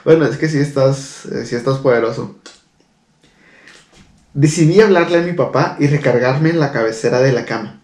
bueno, 0.04 0.26
es 0.26 0.36
que 0.36 0.48
si 0.48 0.58
estás, 0.58 1.26
si 1.44 1.56
estás 1.56 1.78
poderoso. 1.78 2.36
Decidí 4.34 4.80
hablarle 4.80 5.18
a 5.18 5.22
mi 5.22 5.32
papá 5.32 5.76
y 5.80 5.88
recargarme 5.88 6.50
en 6.50 6.60
la 6.60 6.70
cabecera 6.70 7.20
de 7.20 7.32
la 7.32 7.44
cama, 7.44 7.80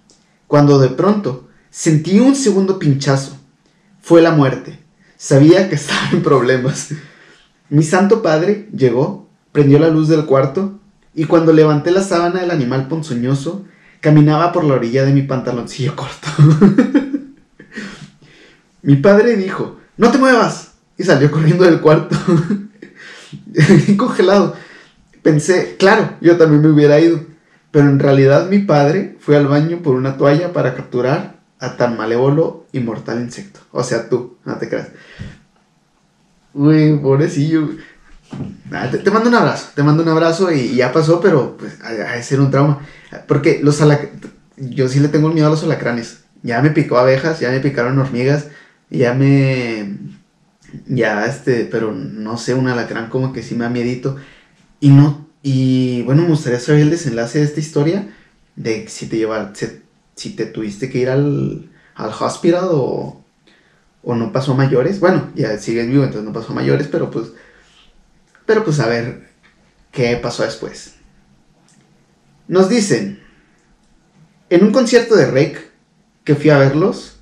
cuando 0.46 0.78
de 0.78 0.88
pronto 0.88 1.48
sentí 1.70 2.20
un 2.20 2.36
segundo 2.36 2.78
pinchazo. 2.78 3.36
Fue 4.00 4.22
la 4.22 4.30
muerte. 4.30 4.78
Sabía 5.16 5.68
que 5.68 5.74
estaba 5.74 6.10
en 6.12 6.22
problemas. 6.22 6.90
Mi 7.68 7.82
santo 7.82 8.22
padre 8.22 8.68
llegó, 8.72 9.28
prendió 9.50 9.78
la 9.78 9.88
luz 9.88 10.08
del 10.08 10.26
cuarto 10.26 10.78
y 11.14 11.24
cuando 11.24 11.52
levanté 11.52 11.90
la 11.90 12.02
sábana 12.02 12.40
del 12.40 12.50
animal 12.50 12.88
ponzoñoso, 12.88 13.64
caminaba 14.00 14.52
por 14.52 14.64
la 14.64 14.74
orilla 14.74 15.04
de 15.04 15.12
mi 15.12 15.22
pantaloncillo 15.22 15.96
corto. 15.96 16.28
mi 18.82 18.96
padre 18.96 19.36
dijo, 19.36 19.78
no 19.96 20.10
te 20.10 20.18
muevas, 20.18 20.74
y 20.98 21.02
salió 21.02 21.30
corriendo 21.30 21.64
del 21.64 21.80
cuarto. 21.80 22.16
Congelado. 23.96 24.54
Pensé, 25.26 25.74
claro, 25.76 26.10
yo 26.20 26.36
también 26.36 26.62
me 26.62 26.68
hubiera 26.68 27.00
ido. 27.00 27.18
Pero 27.72 27.88
en 27.88 27.98
realidad 27.98 28.48
mi 28.48 28.60
padre 28.60 29.16
fue 29.18 29.36
al 29.36 29.48
baño 29.48 29.78
por 29.82 29.96
una 29.96 30.16
toalla 30.16 30.52
para 30.52 30.76
capturar 30.76 31.40
a 31.58 31.76
tan 31.76 31.96
malévolo 31.96 32.64
y 32.70 32.78
mortal 32.78 33.20
insecto. 33.20 33.58
O 33.72 33.82
sea, 33.82 34.08
tú, 34.08 34.36
no 34.44 34.56
te 34.56 34.68
creas. 34.68 34.86
Uy, 36.54 36.96
pobrecillo. 37.02 37.70
Ah, 38.70 38.88
te, 38.88 39.10
mando 39.10 39.28
un 39.28 39.34
abrazo, 39.34 39.70
te 39.74 39.82
mando 39.82 40.04
un 40.04 40.10
abrazo 40.10 40.52
y, 40.52 40.76
ya 40.76 40.92
pasó, 40.92 41.20
pero 41.20 41.56
pues 41.56 41.76
a, 41.82 42.22
ser 42.22 42.38
un 42.38 42.52
trauma. 42.52 42.78
Porque 43.26 43.58
los 43.64 43.82
yo 44.58 44.88
sí 44.88 45.00
le 45.00 45.08
tengo 45.08 45.30
miedo 45.30 45.48
a 45.48 45.50
los 45.50 45.64
alacranes. 45.64 46.20
Ya 46.44 46.62
me 46.62 46.70
picó 46.70 46.98
abejas, 46.98 47.40
ya 47.40 47.50
me 47.50 47.58
picaron 47.58 47.98
hormigas, 47.98 48.46
ya 48.90 49.12
me... 49.12 49.98
Ya 50.86 51.26
este, 51.26 51.64
pero 51.68 51.90
no 51.90 52.38
sé, 52.38 52.54
un 52.54 52.68
alacrán 52.68 53.08
como 53.08 53.32
que 53.32 53.42
sí 53.42 53.56
me 53.56 53.64
da 53.64 53.70
miedito. 53.70 54.16
Y 54.80 54.90
no, 54.90 55.26
y 55.42 56.02
bueno, 56.02 56.22
me 56.22 56.28
gustaría 56.28 56.58
saber 56.58 56.82
el 56.82 56.90
desenlace 56.90 57.38
de 57.38 57.44
esta 57.44 57.60
historia, 57.60 58.08
de 58.56 58.88
si 58.88 59.06
te 59.06 59.16
lleva, 59.16 59.52
si, 60.14 60.30
te 60.30 60.46
tuviste 60.46 60.90
que 60.90 60.98
ir 60.98 61.08
al, 61.08 61.70
al 61.94 62.10
hospital 62.10 62.68
o, 62.72 63.24
o 64.02 64.14
no 64.14 64.32
pasó 64.32 64.52
a 64.52 64.56
mayores. 64.56 65.00
Bueno, 65.00 65.30
ya 65.34 65.56
sigues 65.58 65.86
vivo, 65.88 66.04
entonces 66.04 66.24
no 66.24 66.32
pasó 66.32 66.52
a 66.52 66.56
mayores, 66.56 66.88
pero 66.88 67.10
pues, 67.10 67.28
pero 68.44 68.64
pues 68.64 68.80
a 68.80 68.86
ver 68.86 69.30
qué 69.92 70.16
pasó 70.16 70.42
después. 70.42 70.96
Nos 72.48 72.68
dicen, 72.68 73.20
en 74.50 74.64
un 74.64 74.72
concierto 74.72 75.16
de 75.16 75.26
Rake, 75.26 75.58
que 76.24 76.34
fui 76.34 76.50
a 76.50 76.58
verlos, 76.58 77.20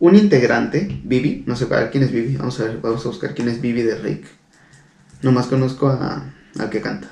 un 0.00 0.16
integrante, 0.16 1.00
Vivi, 1.04 1.44
no 1.46 1.56
sé 1.56 1.66
quién 1.92 2.04
es 2.04 2.10
Vivi, 2.10 2.36
vamos 2.36 2.58
a 2.60 2.64
ver, 2.64 2.80
vamos 2.80 3.04
a 3.04 3.08
buscar 3.08 3.34
quién 3.34 3.48
es 3.48 3.60
Vivi 3.60 3.82
de 3.82 3.96
Rake. 3.96 4.24
Nomás 5.22 5.46
conozco 5.46 5.88
a, 5.88 6.32
al 6.58 6.70
que 6.70 6.80
canta. 6.80 7.10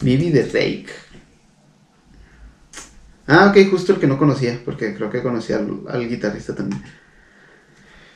Vivi 0.00 0.30
de 0.30 0.44
Rake. 0.44 0.88
Ah, 3.26 3.46
ok, 3.50 3.70
justo 3.70 3.94
el 3.94 4.00
que 4.00 4.06
no 4.06 4.18
conocía, 4.18 4.60
porque 4.64 4.94
creo 4.94 5.10
que 5.10 5.22
conocía 5.22 5.56
al, 5.56 6.08
guitarrista 6.08 6.54
también. 6.54 6.82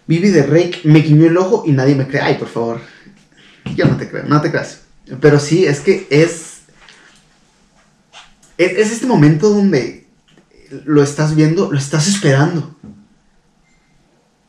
Vivi 0.06 0.28
de 0.28 0.42
Rake 0.42 0.80
me 0.84 1.00
guiñó 1.00 1.26
el 1.26 1.36
ojo 1.36 1.64
y 1.66 1.72
nadie 1.72 1.94
me 1.94 2.06
cree. 2.06 2.20
Ay, 2.20 2.34
por 2.34 2.48
favor. 2.48 2.80
Yo 3.74 3.86
no 3.86 3.96
te 3.96 4.08
creo, 4.08 4.24
no 4.24 4.40
te 4.40 4.50
creas. 4.50 4.82
Pero 5.20 5.38
sí, 5.38 5.64
es 5.64 5.80
que 5.80 6.06
es, 6.10 6.60
es. 8.58 8.78
Es 8.78 8.92
este 8.92 9.06
momento 9.06 9.50
donde 9.50 10.06
lo 10.84 11.02
estás 11.02 11.34
viendo, 11.34 11.72
lo 11.72 11.78
estás 11.78 12.06
esperando. 12.08 12.76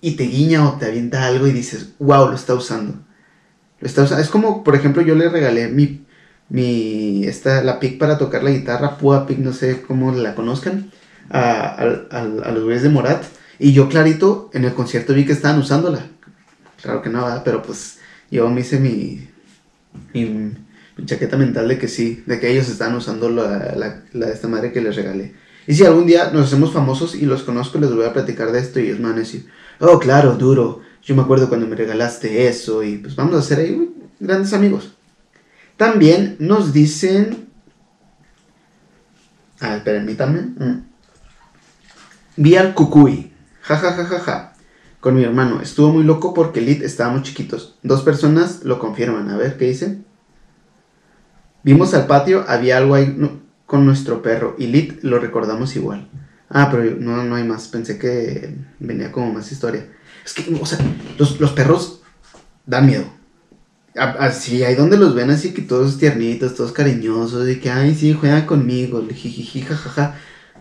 Y 0.01 0.11
te 0.11 0.23
guiña 0.23 0.67
o 0.67 0.77
te 0.77 0.85
avienta 0.85 1.25
algo 1.25 1.47
y 1.47 1.51
dices, 1.51 1.93
wow, 1.99 2.29
lo 2.29 2.35
está 2.35 2.53
usando. 2.53 3.05
Es 3.81 4.29
como, 4.29 4.63
por 4.63 4.75
ejemplo, 4.75 5.01
yo 5.01 5.15
le 5.15 5.29
regalé 5.29 5.69
mi, 5.69 6.05
mi 6.49 7.25
esta, 7.25 7.63
la 7.63 7.79
pick 7.79 7.97
para 7.97 8.17
tocar 8.17 8.43
la 8.43 8.51
guitarra, 8.51 8.97
Pua 8.97 9.25
pick, 9.25 9.39
no 9.39 9.53
sé 9.53 9.81
cómo 9.81 10.11
la 10.11 10.35
conozcan, 10.35 10.91
a, 11.29 11.85
los 12.53 12.63
güeyes 12.63 12.83
de 12.83 12.89
Morat. 12.89 13.23
Y 13.57 13.73
yo 13.73 13.89
clarito 13.89 14.49
en 14.53 14.65
el 14.65 14.73
concierto 14.73 15.13
vi 15.13 15.25
que 15.25 15.33
estaban 15.33 15.59
usándola. 15.59 16.05
Claro 16.81 17.01
que 17.01 17.09
no, 17.09 17.25
pero 17.43 17.61
pues 17.61 17.99
yo 18.31 18.49
me 18.49 18.61
hice 18.61 18.79
mi, 18.79 19.27
mi, 20.13 20.53
chaqueta 21.05 21.37
mental 21.37 21.67
de 21.67 21.77
que 21.77 21.87
sí, 21.87 22.23
de 22.25 22.39
que 22.39 22.51
ellos 22.51 22.69
están 22.69 22.95
usando 22.95 23.29
la, 23.29 23.75
la, 23.75 24.03
la, 24.13 24.25
de 24.27 24.33
esta 24.33 24.47
madre 24.47 24.71
que 24.71 24.81
les 24.81 24.95
regalé. 24.95 25.35
Y 25.67 25.75
si 25.75 25.85
algún 25.85 26.05
día 26.05 26.31
nos 26.31 26.47
hacemos 26.47 26.73
famosos 26.73 27.15
y 27.15 27.25
los 27.25 27.43
conozco, 27.43 27.79
les 27.79 27.93
voy 27.93 28.05
a 28.05 28.13
platicar 28.13 28.51
de 28.51 28.59
esto 28.59 28.79
y 28.79 28.87
ellos 28.87 28.99
me 28.99 29.09
van 29.09 29.17
a 29.17 29.19
decir, 29.19 29.45
oh, 29.79 29.99
claro, 29.99 30.35
duro, 30.35 30.81
yo 31.03 31.15
me 31.15 31.21
acuerdo 31.21 31.49
cuando 31.49 31.67
me 31.67 31.75
regalaste 31.75 32.47
eso 32.47 32.83
y 32.83 32.97
pues 32.97 33.15
vamos 33.15 33.35
a 33.35 33.41
ser 33.41 33.59
ahí 33.59 33.93
grandes 34.19 34.53
amigos. 34.53 34.95
También 35.77 36.35
nos 36.39 36.73
dicen... 36.73 37.47
A 39.61 39.69
ver, 39.69 39.83
permítanme. 39.83 40.41
Mm. 40.41 40.83
Vi 42.37 42.55
al 42.55 42.73
cucuy. 42.73 43.31
Ja, 43.61 43.77
ja, 43.77 43.93
ja, 43.93 44.05
ja, 44.05 44.19
ja. 44.19 44.53
Con 44.99 45.15
mi 45.15 45.23
hermano. 45.23 45.61
Estuvo 45.61 45.91
muy 45.91 46.03
loco 46.03 46.33
porque 46.33 46.61
Lit 46.61 46.81
estábamos 46.81 47.23
chiquitos. 47.23 47.77
Dos 47.83 48.03
personas 48.03 48.63
lo 48.63 48.79
confirman. 48.79 49.29
A 49.29 49.37
ver, 49.37 49.57
¿qué 49.57 49.65
dice? 49.65 50.01
Vimos 51.63 51.93
al 51.93 52.07
patio, 52.07 52.45
había 52.47 52.77
algo 52.77 52.95
ahí 52.95 53.17
con 53.65 53.85
nuestro 53.85 54.21
perro 54.21 54.55
y 54.57 54.67
Lit 54.67 55.03
lo 55.03 55.19
recordamos 55.19 55.75
igual. 55.75 56.09
Ah, 56.49 56.69
pero 56.71 56.95
no, 56.99 57.23
no 57.23 57.35
hay 57.35 57.43
más. 57.43 57.67
Pensé 57.67 57.97
que 57.99 58.55
venía 58.79 59.11
como 59.11 59.33
más 59.33 59.51
historia. 59.51 59.85
Es 60.25 60.33
que, 60.33 60.53
o 60.59 60.65
sea, 60.65 60.79
los, 61.17 61.39
los 61.39 61.51
perros 61.51 62.01
dan 62.65 62.85
miedo. 62.85 63.05
Así, 63.95 64.63
ahí 64.63 64.75
donde 64.75 64.97
los 64.97 65.15
ven 65.15 65.31
así 65.31 65.53
que 65.53 65.61
todos 65.61 65.97
tiernitos, 65.97 66.55
todos 66.55 66.71
cariñosos, 66.71 67.49
y 67.49 67.59
que, 67.59 67.69
ay, 67.71 67.95
sí, 67.95 68.13
juegan 68.13 68.45
conmigo, 68.45 69.03
jijiji, 69.11 69.61
jajaja. 69.61 70.15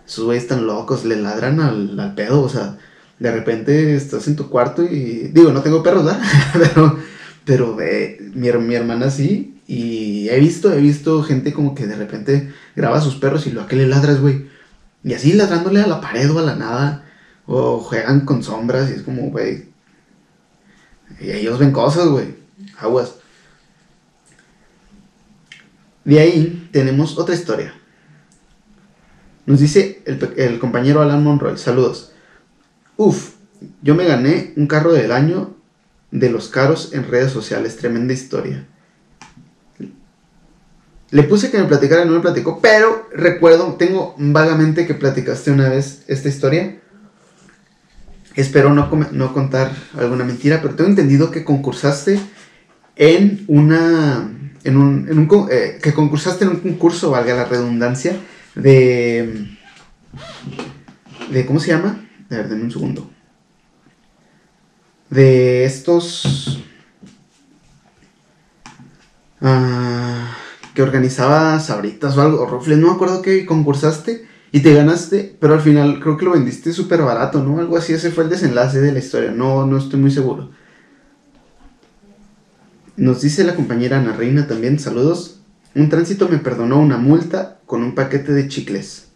Esos 0.07 0.25
güeyes 0.25 0.45
están 0.45 0.67
locos, 0.67 1.05
le 1.05 1.17
ladran 1.17 1.61
al, 1.61 2.01
al 2.01 2.15
pedo, 2.15 2.41
o 2.41 2.49
sea, 2.49 2.79
de 3.19 3.31
repente 3.31 3.95
estás 3.95 4.27
en 4.29 4.37
tu 4.37 4.49
cuarto 4.49 4.83
y, 4.83 5.31
digo, 5.33 5.53
no 5.53 5.61
tengo 5.61 5.83
perros, 5.83 6.07
¿verdad? 6.07 6.23
pero, 6.55 6.99
pero 7.45 7.77
mi, 8.35 8.49
mi 8.51 8.75
hermana 8.75 9.11
sí, 9.11 9.59
y 9.69 10.31
he 10.31 10.41
visto, 10.41 10.73
he 10.73 10.81
visto 10.81 11.23
gente 11.23 11.53
como 11.53 11.75
que 11.75 11.87
de 11.87 11.95
repente 11.95 12.53
graba 12.75 13.03
sus 13.03 13.17
perros 13.17 13.47
y 13.47 13.51
lo 13.51 13.61
a 13.61 13.67
que 13.69 13.77
le 13.77 13.87
ladras, 13.87 14.19
güey. 14.19 14.47
Y 15.05 15.13
así 15.13 15.35
ladrándole 15.35 15.83
a 15.83 15.87
la 15.87 16.01
pared 16.01 16.31
o 16.31 16.39
a 16.39 16.43
la 16.43 16.57
nada. 16.57 17.05
O 17.51 17.79
juegan 17.81 18.27
con 18.27 18.43
sombras 18.43 18.91
y 18.91 18.93
es 18.93 19.03
como, 19.03 19.31
güey. 19.31 19.71
Y 21.19 21.31
ellos 21.31 21.59
ven 21.59 21.73
cosas, 21.73 22.07
güey. 22.09 22.35
Aguas. 22.79 23.15
De 26.05 26.21
ahí 26.21 26.69
tenemos 26.73 27.19
otra 27.19 27.35
historia. 27.35 27.75
Nos 29.47 29.61
dice 29.61 30.03
el, 30.05 30.59
compañero 30.59 31.01
Alan 31.01 31.25
Monroy. 31.25 31.57
Saludos. 31.57 32.13
Uf, 32.99 33.37
yo 33.81 33.95
me 33.95 34.05
gané 34.05 34.53
un 34.57 34.67
carro 34.67 34.93
del 34.93 35.11
año 35.11 35.57
de 36.11 36.31
los 36.31 36.49
caros 36.49 36.93
en 36.93 37.09
redes 37.09 37.33
sociales. 37.33 37.79
Tremenda 37.79 38.13
historia. 38.13 38.67
Le 41.11 41.23
puse 41.23 41.51
que 41.51 41.57
me 41.57 41.65
platicara 41.65 42.03
y 42.05 42.07
no 42.07 42.13
me 42.13 42.21
platicó, 42.21 42.61
pero 42.61 43.09
recuerdo, 43.11 43.77
tengo 43.79 44.15
vagamente 44.19 44.87
que 44.87 44.93
platicaste 44.93 45.51
una 45.51 45.71
vez 45.71 46.05
esta 46.09 46.29
historia. 46.29 46.83
Espero 48.39 48.73
no, 48.73 48.89
no 49.13 49.33
contar 49.33 49.73
alguna 49.97 50.25
mentira, 50.25 50.63
pero 50.63 50.75
tengo 50.77 50.91
entendido 50.91 51.31
que 51.31 51.45
concursaste 51.45 52.21
en 52.97 53.45
una. 53.49 54.33
En 54.65 54.77
un, 54.77 55.49
eh, 55.51 55.79
que 55.83 55.93
concursaste 55.93 56.45
en 56.45 56.51
un 56.51 56.61
concurso, 56.61 57.11
valga 57.11 57.35
la 57.35 57.47
redundancia, 57.47 58.17
de. 58.55 59.57
de 61.31 61.47
¿Cómo 61.47 61.59
se 61.59 61.73
llama? 61.73 62.07
A 62.31 62.35
ver, 62.37 62.49
denme 62.49 62.65
un 62.65 62.71
segundo. 62.71 63.11
De 65.11 65.65
estos. 65.65 66.63
Ah 69.41 70.37
que 70.79 70.83
organizaba 70.85 71.59
sabritas 71.59 72.17
o 72.17 72.23
algo, 72.23 72.41
o 72.41 72.47
rufles, 72.47 72.79
no 72.79 72.87
me 72.87 72.93
acuerdo 72.93 73.21
que 73.21 73.45
concursaste 73.47 74.28
y 74.51 74.61
te 74.61 74.75
ganaste, 74.75 75.37
pero 75.41 75.55
al 75.55 75.61
final 75.61 76.01
creo 76.01 76.17
que 76.17 76.25
lo 76.25 76.33
vendiste 76.33 76.73
súper 76.73 77.03
barato, 77.03 77.43
¿no? 77.43 77.59
Algo 77.59 77.77
así, 77.77 77.93
ese 77.93 78.11
fue 78.11 78.25
el 78.25 78.31
desenlace 78.31 78.81
de 78.81 78.93
la 78.93 78.99
historia, 78.99 79.31
no, 79.31 79.67
no 79.67 79.77
estoy 79.77 80.01
muy 80.01 80.11
seguro. 80.11 80.51
Nos 82.97 83.21
dice 83.21 83.45
la 83.45 83.55
compañera 83.55 83.99
Ana 83.99 84.13
Reina 84.13 84.47
también, 84.49 84.79
saludos. 84.79 85.41
Un 85.75 85.89
tránsito 85.89 86.29
me 86.29 86.39
perdonó 86.39 86.81
una 86.81 86.97
multa 86.97 87.61
con 87.67 87.83
un 87.83 87.95
paquete 87.95 88.33
de 88.33 88.49
chicles. 88.49 89.09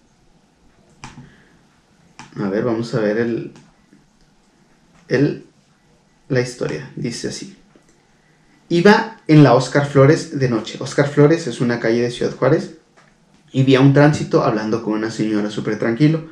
A 2.37 2.49
ver, 2.49 2.65
vamos 2.65 2.95
a 2.95 3.01
ver 3.01 3.19
el, 3.19 3.53
el, 5.09 5.47
la 6.29 6.41
historia. 6.41 6.91
Dice 6.95 7.29
así. 7.29 7.57
Iba 8.69 9.21
en 9.27 9.43
la 9.43 9.55
Oscar 9.55 9.87
Flores 9.87 10.39
de 10.39 10.49
noche. 10.49 10.79
Oscar 10.81 11.09
Flores 11.09 11.47
es 11.47 11.61
una 11.61 11.81
calle 11.81 12.03
de 12.03 12.11
Ciudad 12.11 12.35
Juárez. 12.37 12.77
Y 13.53 13.65
vi 13.65 13.75
a 13.75 13.81
un 13.81 13.93
tránsito 13.93 14.43
hablando 14.43 14.83
con 14.83 14.95
una 14.95 15.11
señora 15.11 15.51
súper 15.51 15.79
tranquilo. 15.79 16.25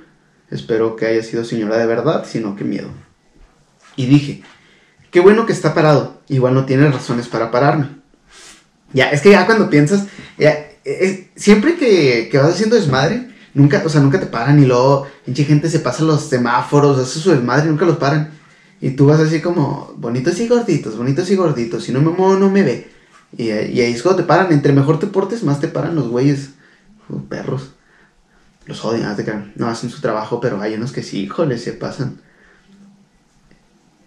Espero 0.51 0.97
que 0.97 1.07
haya 1.07 1.23
sido 1.23 1.45
señora 1.45 1.77
de 1.77 1.87
verdad, 1.87 2.25
sino 2.27 2.57
que 2.57 2.65
miedo. 2.65 2.89
Y 3.97 4.07
dije, 4.07 4.43
qué 5.11 5.21
bueno 5.21 5.47
que 5.47 5.53
está 5.53 5.75
parado. 5.75 6.21
Igual 6.29 6.55
no 6.55 6.65
tiene 6.65 6.91
razones 6.91 7.29
para 7.29 7.51
pararme. 7.51 7.89
Ya, 8.93 9.11
es 9.11 9.21
que 9.21 9.31
ya 9.31 9.47
cuando 9.47 9.71
piensas, 9.71 10.07
siempre 11.37 11.77
que, 11.77 12.31
vas 12.35 12.55
haciendo 12.55 12.77
desmadre, 12.77 13.29
nunca, 13.55 13.83
o 13.85 13.89
sea, 13.89 14.01
nunca 14.01 14.19
te 14.19 14.27
paran 14.27 14.61
y 14.61 14.67
luego, 14.67 15.07
pinche 15.25 15.45
gente 15.45 15.69
se 15.69 15.81
pasa 15.81 16.03
los 16.03 16.23
semáforos, 16.23 16.99
hace 16.99 17.21
su 17.21 17.31
desmadre 17.31 17.67
y 17.67 17.71
nunca 17.71 17.87
los 17.87 17.99
paran. 17.99 18.31
Y 18.81 18.93
tú 18.93 19.07
vas 19.07 19.21
así 19.21 19.41
como, 19.41 19.93
bonitos 19.97 20.41
y 20.41 20.49
gorditos, 20.49 20.97
bonitos 20.97 21.31
y 21.31 21.37
gorditos. 21.37 21.85
Si 21.85 21.93
no 21.93 22.01
me 22.01 22.11
muevo, 22.11 22.37
no 22.37 22.51
me 22.51 22.63
ve. 22.63 22.89
Y, 23.37 23.51
ahí 23.51 23.93
es 23.93 24.03
cuando 24.03 24.23
te 24.23 24.27
paran. 24.27 24.53
Entre 24.53 24.73
mejor 24.73 24.99
te 24.99 25.07
portes, 25.07 25.45
más 25.45 25.61
te 25.61 25.69
paran 25.69 25.95
los 25.95 26.09
güeyes. 26.09 26.51
Perros. 27.29 27.71
Los 28.67 28.85
odian, 28.85 29.53
no 29.57 29.69
hacen 29.69 29.91
su 29.91 30.01
trabajo, 30.01 30.41
pero 30.41 30.61
hay 30.61 30.75
unos 30.75 30.93
que 30.93 31.03
sí, 31.03 31.23
híjole, 31.23 31.59
se 31.59 31.73
pasan. 31.73 32.21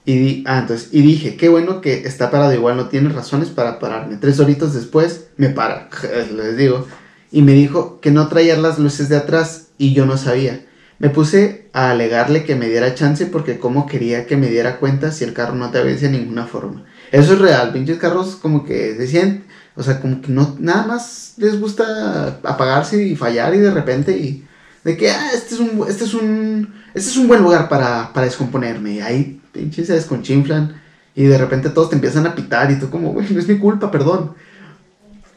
Y, 0.05 0.17
di, 0.17 0.43
ah, 0.47 0.59
entonces, 0.59 0.89
y 0.91 1.01
dije, 1.01 1.37
qué 1.37 1.49
bueno 1.49 1.81
que 1.81 2.05
está 2.05 2.29
parado, 2.29 2.53
igual 2.53 2.77
no 2.77 2.87
tiene 2.87 3.09
razones 3.09 3.49
para 3.49 3.79
pararme. 3.79 4.17
Tres 4.17 4.39
horitos 4.39 4.73
después, 4.73 5.27
me 5.37 5.49
para, 5.49 5.89
les 6.35 6.57
digo. 6.57 6.87
Y 7.31 7.41
me 7.41 7.53
dijo 7.53 7.99
que 7.99 8.11
no 8.11 8.27
traía 8.27 8.57
las 8.57 8.79
luces 8.79 9.09
de 9.09 9.17
atrás 9.17 9.67
y 9.77 9.93
yo 9.93 10.05
no 10.05 10.17
sabía. 10.17 10.65
Me 10.99 11.09
puse 11.09 11.69
a 11.73 11.89
alegarle 11.91 12.43
que 12.43 12.55
me 12.55 12.69
diera 12.69 12.95
chance 12.95 13.25
porque 13.25 13.59
como 13.59 13.87
quería 13.87 14.25
que 14.27 14.37
me 14.37 14.47
diera 14.47 14.77
cuenta 14.79 15.11
si 15.11 15.23
el 15.23 15.33
carro 15.33 15.55
no 15.55 15.71
te 15.71 15.79
avance 15.79 16.07
de 16.07 16.17
ninguna 16.17 16.45
forma. 16.45 16.85
Eso 17.11 17.33
es 17.33 17.39
real, 17.39 17.73
pinches 17.73 17.97
carros 17.97 18.35
como 18.35 18.63
que 18.63 18.93
decían, 18.93 19.43
o 19.75 19.83
sea, 19.83 19.99
como 19.99 20.21
que 20.21 20.31
no, 20.31 20.55
nada 20.59 20.85
más 20.85 21.33
les 21.37 21.59
gusta 21.59 22.39
apagarse 22.43 23.03
y 23.03 23.15
fallar 23.15 23.55
y 23.55 23.59
de 23.59 23.71
repente 23.71 24.17
y 24.17 24.45
de 24.83 24.97
que, 24.97 25.09
ah, 25.11 25.29
este 25.33 25.55
es 25.55 25.61
un, 25.61 25.85
este 25.87 26.03
es 26.03 26.13
un, 26.13 26.73
este 26.93 27.09
es 27.09 27.17
un 27.17 27.27
buen 27.27 27.41
lugar 27.41 27.69
para, 27.69 28.11
para 28.13 28.25
descomponerme. 28.25 28.93
Y 28.93 28.99
ahí 29.01 29.41
pinches 29.51 29.87
se 29.87 29.93
desconchinflan 29.93 30.81
y 31.15 31.23
de 31.23 31.37
repente 31.37 31.69
todos 31.69 31.89
te 31.89 31.95
empiezan 31.95 32.25
a 32.27 32.35
pitar 32.35 32.71
y 32.71 32.79
tú 32.79 32.89
como, 32.89 33.13
güey, 33.13 33.27
no 33.29 33.39
es 33.39 33.47
mi 33.47 33.57
culpa, 33.57 33.91
perdón. 33.91 34.33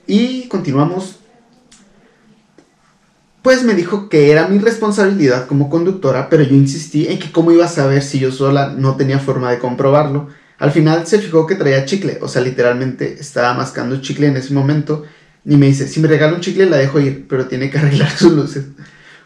Y 0.07 0.49
continuamos 0.49 1.17
pues 3.47 3.63
me 3.63 3.75
dijo 3.75 4.09
que 4.09 4.33
era 4.33 4.49
mi 4.49 4.59
responsabilidad 4.59 5.47
como 5.47 5.71
conductora, 5.71 6.29
pero 6.29 6.43
yo 6.43 6.57
insistí 6.57 7.07
en 7.07 7.21
que 7.21 7.31
cómo 7.31 7.53
iba 7.53 7.65
a 7.65 7.69
saber 7.69 8.03
si 8.03 8.19
yo 8.19 8.33
sola 8.33 8.75
no 8.77 8.97
tenía 8.97 9.21
forma 9.21 9.53
de 9.53 9.61
comprobarlo. 9.61 10.27
Al 10.59 10.71
final 10.71 11.07
se 11.07 11.19
fijó 11.19 11.47
que 11.47 11.55
traía 11.55 11.85
chicle, 11.85 12.19
o 12.23 12.29
sea, 12.29 12.43
literalmente 12.43 13.17
estaba 13.21 13.53
mascando 13.55 14.01
chicle 14.01 14.27
en 14.27 14.37
ese 14.37 14.55
momento 14.55 15.05
y 15.45 15.57
me 15.57 15.67
dice, 15.67 15.87
si 15.87 16.01
me 16.01 16.09
regala 16.09 16.35
un 16.35 16.41
chicle 16.41 16.67
la 16.67 16.79
dejo 16.79 16.99
ir, 16.99 17.27
pero 17.29 17.47
tiene 17.47 17.71
que 17.71 17.79
arreglar 17.79 18.11
sus 18.11 18.33
luces. 18.33 18.65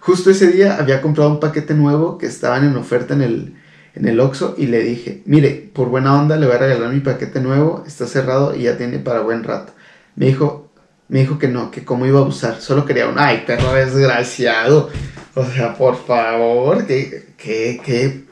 Justo 0.00 0.30
ese 0.30 0.48
día 0.48 0.76
había 0.76 1.02
comprado 1.02 1.30
un 1.30 1.40
paquete 1.40 1.74
nuevo 1.74 2.18
que 2.18 2.26
estaban 2.26 2.64
en 2.64 2.76
oferta 2.76 3.14
en 3.14 3.22
el, 3.22 3.54
en 3.94 4.08
el 4.08 4.18
Oxxo 4.18 4.54
y 4.58 4.66
le 4.66 4.80
dije, 4.82 5.22
mire, 5.26 5.70
por 5.72 5.88
buena 5.88 6.18
onda 6.18 6.36
le 6.36 6.46
voy 6.46 6.56
a 6.56 6.58
regalar 6.58 6.92
mi 6.92 7.00
paquete 7.00 7.40
nuevo, 7.40 7.84
está 7.86 8.06
cerrado 8.06 8.56
y 8.56 8.62
ya 8.62 8.76
tiene 8.76 8.98
para 8.98 9.20
buen 9.20 9.44
rato. 9.44 9.72
Me 10.16 10.26
dijo, 10.26 10.72
me 11.08 11.20
dijo 11.20 11.38
que 11.38 11.48
no, 11.48 11.70
que 11.70 11.84
cómo 11.84 12.06
iba 12.06 12.20
a 12.20 12.22
usar, 12.22 12.60
solo 12.60 12.84
quería 12.86 13.08
un, 13.08 13.18
ay, 13.18 13.44
perro 13.46 13.72
desgraciado. 13.74 14.90
O 15.34 15.44
sea, 15.44 15.74
por 15.74 15.96
favor, 15.96 16.86
que, 16.86 17.34
que, 17.36 17.80
que, 17.84 18.24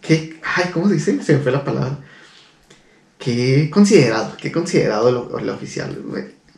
que, 0.00 0.40
ay, 0.56 0.70
¿cómo 0.72 0.88
se 0.88 0.94
dice? 0.94 1.22
Se 1.22 1.34
me 1.34 1.40
fue 1.40 1.52
la 1.52 1.64
palabra. 1.64 1.98
Qué 3.26 3.70
considerado, 3.72 4.36
qué 4.40 4.52
considerado 4.52 5.36
el, 5.36 5.48
oficial. 5.48 6.00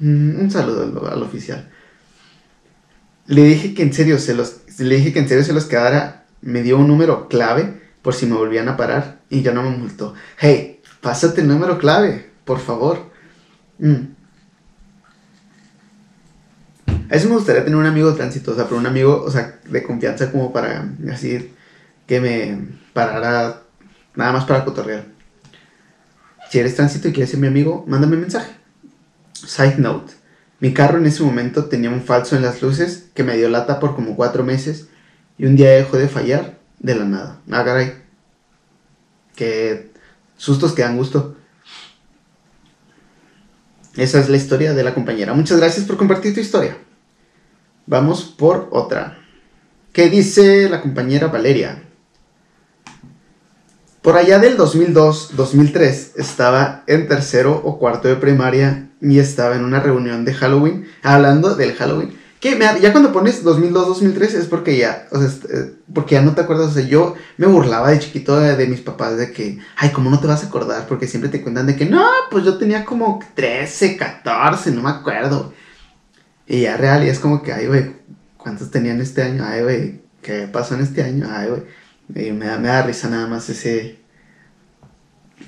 Mm, 0.00 0.38
un 0.38 0.50
saludo 0.50 1.09
al, 1.11 1.22
oficial. 1.22 1.66
Le 3.26 3.42
dije 3.42 3.72
que 3.72 3.83
en 3.83 3.94
serio 3.94 4.18
se 4.18 4.35
los, 4.35 4.57
le 4.78 4.96
dije 4.96 5.14
que 5.14 5.20
en 5.20 5.28
serio 5.31 5.44
se 5.44 5.54
los 5.54 5.64
quedara, 5.64 6.26
me 6.42 6.62
dio 6.62 6.76
un 6.76 6.87
número 6.87 7.26
clave 7.26 7.81
por 8.02 8.12
si 8.14 8.26
me 8.26 8.37
volvían 8.37 8.68
a 8.68 8.76
parar 8.76 9.22
y 9.31 9.40
ya 9.40 9.52
no 9.52 9.62
me 9.62 9.70
multó. 9.70 10.12
Hey, 10.37 10.83
pásate 11.00 11.40
el 11.40 11.48
número 11.48 11.78
clave, 11.78 12.28
por 12.44 12.59
favor. 12.61 12.98
Mm. 13.78 14.12
A 17.09 17.14
eso 17.14 17.31
me 17.31 17.37
gustaría 17.37 17.64
tener 17.64 17.78
un 17.78 17.87
amigo 17.87 18.11
de 18.11 18.16
tránsito, 18.18 18.52
o 18.52 18.54
sea, 18.54 18.64
pero 18.64 18.76
un 18.76 18.87
amigo, 18.87 19.22
o 19.26 19.31
sea, 19.31 19.59
de 19.64 19.83
confianza 19.83 20.31
como 20.31 20.52
para 20.52 20.87
decir 20.98 21.54
que 22.07 22.20
me 22.20 22.59
parara 22.92 23.62
nada 24.14 24.33
más 24.33 24.44
para 24.44 24.66
cotorrear. 24.66 25.17
Si 26.50 26.58
eres 26.58 26.76
tránsito 26.76 27.08
y 27.08 27.12
quieres 27.12 27.30
ser 27.30 27.40
mi 27.40 27.46
amigo, 27.46 27.84
mándame 27.87 28.14
un 28.14 28.22
mensaje. 28.22 28.52
Side 29.32 29.76
note. 29.78 30.14
Mi 30.61 30.72
carro 30.72 30.98
en 30.98 31.06
ese 31.06 31.22
momento 31.22 31.66
tenía 31.66 31.90
un 31.90 32.02
falso 32.02 32.37
en 32.37 32.42
las 32.42 32.62
luces 32.62 33.11
que 33.14 33.22
me 33.22 33.37
dio 33.37 33.48
lata 33.48 33.78
por 33.78 33.94
como 33.94 34.16
cuatro 34.16 34.42
meses 34.44 34.88
y 35.37 35.46
un 35.46 35.56
día 35.56 35.70
dejó 35.70 35.96
de 35.96 36.08
fallar 36.08 36.58
de 36.80 36.94
la 36.94 37.04
nada. 37.04 37.40
Ah, 37.50 37.64
caray. 37.64 38.02
Que 39.37 39.92
sustos 40.37 40.72
que 40.72 40.82
dan 40.82 40.96
gusto. 40.96 41.37
Esa 43.96 44.20
es 44.20 44.28
la 44.28 44.37
historia 44.37 44.74
de 44.74 44.82
la 44.82 44.94
compañera. 44.94 45.34
Muchas 45.34 45.58
gracias 45.58 45.87
por 45.87 45.96
compartir 45.96 46.34
tu 46.34 46.40
historia. 46.40 46.76
Vamos 47.87 48.24
por 48.24 48.68
otra. 48.72 49.18
¿Qué 49.92 50.08
dice 50.08 50.68
la 50.68 50.80
compañera 50.80 51.28
Valeria? 51.28 51.88
Por 54.02 54.16
allá 54.16 54.38
del 54.38 54.56
2002-2003 54.56 56.12
estaba 56.16 56.84
en 56.87 57.08
tercero 57.08 57.61
o 57.64 57.78
cuarto 57.78 58.06
de 58.08 58.16
primaria 58.16 58.88
y 59.00 59.18
estaba 59.18 59.56
en 59.56 59.64
una 59.64 59.80
reunión 59.80 60.24
de 60.24 60.34
Halloween, 60.34 60.87
hablando 61.02 61.56
del 61.56 61.74
Halloween, 61.74 62.16
Que 62.40 62.56
ya 62.80 62.92
cuando 62.92 63.12
pones 63.12 63.42
2002, 63.42 63.88
2003 63.88 64.34
es 64.34 64.46
porque 64.46 64.76
ya, 64.76 65.08
o 65.11 65.20
sea, 65.20 65.28
eh, 65.50 65.74
porque 65.92 66.14
ya 66.14 66.22
no 66.22 66.34
te 66.34 66.42
acuerdas. 66.42 66.68
O 66.68 66.70
sea, 66.70 66.84
yo 66.84 67.16
me 67.37 67.48
burlaba 67.48 67.90
de 67.90 67.98
chiquito 67.98 68.38
de, 68.38 68.66
mis 68.68 68.80
papás 68.80 69.16
de 69.16 69.32
que, 69.32 69.58
ay, 69.76 69.90
¿cómo 69.90 70.08
no 70.11 70.20
te 70.20 70.28
vas 70.28 70.44
a 70.44 70.46
acordar? 70.46 70.87
Porque 70.87 71.08
siempre 71.08 71.30
te 71.30 71.42
cuentan 71.42 71.66
de 71.66 71.74
que, 71.74 71.84
no, 71.84 72.06
pues 72.30 72.44
yo 72.44 72.56
tenía 72.56 72.84
como 72.84 73.18
13, 73.34 73.96
14, 73.96 74.70
no 74.70 74.82
me 74.82 74.90
acuerdo. 74.90 75.52
Y 76.46 76.62
ya 76.62 76.76
real, 76.76 77.04
y 77.04 77.08
es 77.08 77.18
como 77.18 77.42
que, 77.42 77.52
ay, 77.52 77.66
güey, 77.66 77.96
¿cuántos 78.37 78.70
tenían 78.70 79.00
este 79.00 79.22
año? 79.22 79.44
Ay, 79.44 79.62
güey, 79.62 80.00
¿qué 80.22 80.48
pasó 80.50 80.74
en 80.76 80.82
este 80.82 81.02
año? 81.02 81.26
Ay, 81.28 81.48
güey. 81.48 81.62
Me, 82.09 82.47
da, 82.47 82.59
me 82.59 82.68
da 82.68 82.83
risa 82.83 83.09
nada 83.09 83.27
más 83.27 83.49
ese, 83.49 83.99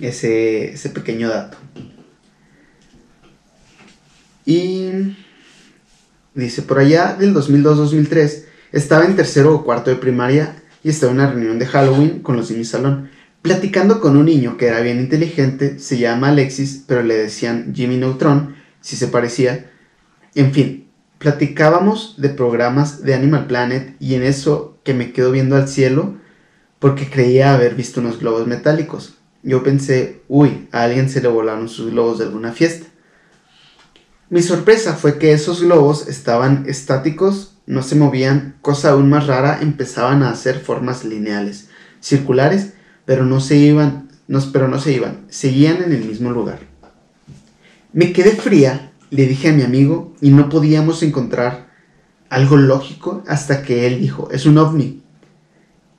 ese, 0.00 0.72
ese 0.72 0.90
pequeño 0.90 1.28
dato. 1.28 1.58
Y 4.44 5.16
dice, 6.34 6.62
por 6.62 6.78
allá 6.78 7.14
del 7.14 7.34
2002-2003, 7.34 8.44
estaba 8.72 9.04
en 9.04 9.16
tercero 9.16 9.54
o 9.54 9.64
cuarto 9.64 9.90
de 9.90 9.96
primaria 9.96 10.56
y 10.82 10.90
estaba 10.90 11.12
en 11.12 11.18
una 11.18 11.30
reunión 11.30 11.58
de 11.58 11.66
Halloween 11.66 12.20
con 12.20 12.36
los 12.36 12.48
de 12.48 12.56
mi 12.56 12.64
salón, 12.64 13.10
platicando 13.42 14.00
con 14.00 14.16
un 14.16 14.26
niño 14.26 14.56
que 14.56 14.66
era 14.66 14.80
bien 14.80 15.00
inteligente, 15.00 15.78
se 15.78 15.98
llama 15.98 16.28
Alexis, 16.28 16.84
pero 16.86 17.02
le 17.02 17.16
decían 17.16 17.72
Jimmy 17.74 17.96
Neutron, 17.96 18.54
si 18.80 18.96
se 18.96 19.08
parecía. 19.08 19.70
En 20.34 20.52
fin, 20.52 20.88
platicábamos 21.18 22.14
de 22.18 22.30
programas 22.30 23.02
de 23.02 23.14
Animal 23.14 23.46
Planet 23.46 23.96
y 23.98 24.14
en 24.14 24.22
eso 24.22 24.78
que 24.84 24.94
me 24.94 25.12
quedo 25.12 25.32
viendo 25.32 25.56
al 25.56 25.68
cielo 25.68 26.19
porque 26.80 27.08
creía 27.08 27.54
haber 27.54 27.76
visto 27.76 28.00
unos 28.00 28.18
globos 28.18 28.48
metálicos. 28.48 29.14
Yo 29.44 29.62
pensé, 29.62 30.22
uy, 30.28 30.68
a 30.72 30.82
alguien 30.82 31.08
se 31.08 31.20
le 31.20 31.28
volaron 31.28 31.68
sus 31.68 31.92
globos 31.92 32.18
de 32.18 32.24
alguna 32.24 32.52
fiesta. 32.52 32.88
Mi 34.30 34.42
sorpresa 34.42 34.94
fue 34.94 35.18
que 35.18 35.32
esos 35.32 35.62
globos 35.62 36.08
estaban 36.08 36.64
estáticos, 36.66 37.54
no 37.66 37.82
se 37.82 37.96
movían, 37.96 38.56
cosa 38.62 38.90
aún 38.90 39.08
más 39.08 39.26
rara, 39.26 39.58
empezaban 39.60 40.22
a 40.22 40.30
hacer 40.30 40.58
formas 40.60 41.04
lineales, 41.04 41.68
circulares, 42.00 42.72
pero 43.04 43.24
no 43.24 43.40
se 43.40 43.56
iban, 43.56 44.08
no, 44.26 44.40
pero 44.52 44.68
no 44.68 44.78
se 44.78 44.92
iban, 44.92 45.26
seguían 45.28 45.82
en 45.82 45.92
el 45.92 46.04
mismo 46.04 46.30
lugar. 46.30 46.60
Me 47.92 48.12
quedé 48.12 48.32
fría, 48.36 48.92
le 49.10 49.26
dije 49.26 49.48
a 49.48 49.52
mi 49.52 49.62
amigo, 49.62 50.14
y 50.20 50.30
no 50.30 50.48
podíamos 50.48 51.02
encontrar 51.02 51.68
algo 52.28 52.56
lógico 52.56 53.24
hasta 53.26 53.62
que 53.62 53.86
él 53.86 54.00
dijo, 54.00 54.28
es 54.30 54.46
un 54.46 54.58
ovni. 54.58 55.02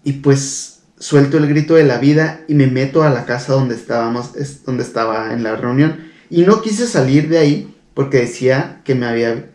Y 0.04 0.14
pues 0.14 0.71
suelto 1.02 1.38
el 1.38 1.48
grito 1.48 1.74
de 1.74 1.84
la 1.84 1.98
vida 1.98 2.42
y 2.48 2.54
me 2.54 2.68
meto 2.68 3.02
a 3.02 3.10
la 3.10 3.26
casa 3.26 3.54
donde 3.54 3.74
estábamos, 3.74 4.34
donde 4.66 4.84
estaba 4.84 5.34
en 5.34 5.42
la 5.42 5.56
reunión, 5.56 5.98
y 6.30 6.44
no 6.44 6.62
quise 6.62 6.86
salir 6.86 7.28
de 7.28 7.40
ahí 7.40 7.76
porque 7.96 8.20
decía 8.20 8.82
que 8.86 8.94
me, 8.94 9.08
había, 9.08 9.50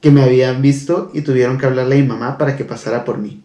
que 0.00 0.10
me 0.10 0.22
habían 0.22 0.62
visto 0.62 1.12
y 1.14 1.20
tuvieron 1.20 1.58
que 1.58 1.66
hablarle 1.66 1.94
a 1.94 2.00
mi 2.00 2.06
mamá 2.08 2.38
para 2.38 2.56
que 2.56 2.64
pasara 2.64 3.04
por 3.04 3.18
mí. 3.18 3.44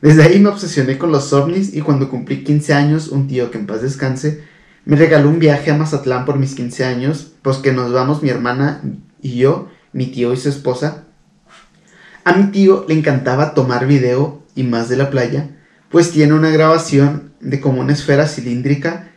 Desde 0.00 0.22
ahí 0.22 0.40
me 0.40 0.48
obsesioné 0.48 0.96
con 0.96 1.12
los 1.12 1.32
ovnis 1.34 1.74
y 1.74 1.82
cuando 1.82 2.08
cumplí 2.08 2.42
15 2.44 2.72
años, 2.72 3.08
un 3.08 3.28
tío 3.28 3.50
que 3.50 3.58
en 3.58 3.66
paz 3.66 3.82
descanse, 3.82 4.42
me 4.86 4.96
regaló 4.96 5.28
un 5.28 5.38
viaje 5.38 5.70
a 5.70 5.76
Mazatlán 5.76 6.24
por 6.24 6.38
mis 6.38 6.54
15 6.54 6.84
años, 6.86 7.32
pues 7.42 7.58
que 7.58 7.72
nos 7.72 7.92
vamos 7.92 8.22
mi 8.22 8.30
hermana 8.30 8.80
y 9.20 9.36
yo, 9.36 9.68
mi 9.92 10.06
tío 10.06 10.32
y 10.32 10.38
su 10.38 10.48
esposa. 10.48 11.04
A 12.24 12.32
mi 12.32 12.50
tío 12.52 12.86
le 12.88 12.94
encantaba 12.94 13.52
tomar 13.52 13.86
video 13.86 14.42
y 14.54 14.62
más 14.62 14.88
de 14.88 14.96
la 14.96 15.10
playa, 15.10 15.50
pues 15.94 16.10
tiene 16.10 16.32
una 16.32 16.50
grabación 16.50 17.34
de 17.38 17.60
como 17.60 17.80
una 17.80 17.92
esfera 17.92 18.26
cilíndrica 18.26 19.12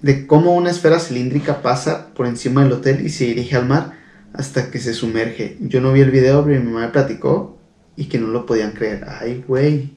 de 0.00 0.26
cómo 0.26 0.56
una 0.56 0.70
esfera 0.70 0.98
cilíndrica 0.98 1.62
pasa 1.62 2.12
por 2.14 2.26
encima 2.26 2.64
del 2.64 2.72
hotel 2.72 3.06
y 3.06 3.10
se 3.10 3.26
dirige 3.26 3.54
al 3.54 3.68
mar 3.68 3.92
hasta 4.32 4.72
que 4.72 4.80
se 4.80 4.92
sumerge. 4.92 5.56
Yo 5.60 5.80
no 5.80 5.92
vi 5.92 6.00
el 6.00 6.10
video, 6.10 6.44
pero 6.44 6.60
mi 6.60 6.66
mamá 6.66 6.86
me 6.86 6.92
platicó 6.92 7.56
y 7.94 8.06
que 8.06 8.18
no 8.18 8.26
lo 8.26 8.44
podían 8.44 8.72
creer. 8.72 9.06
Ay, 9.06 9.44
güey. 9.46 9.94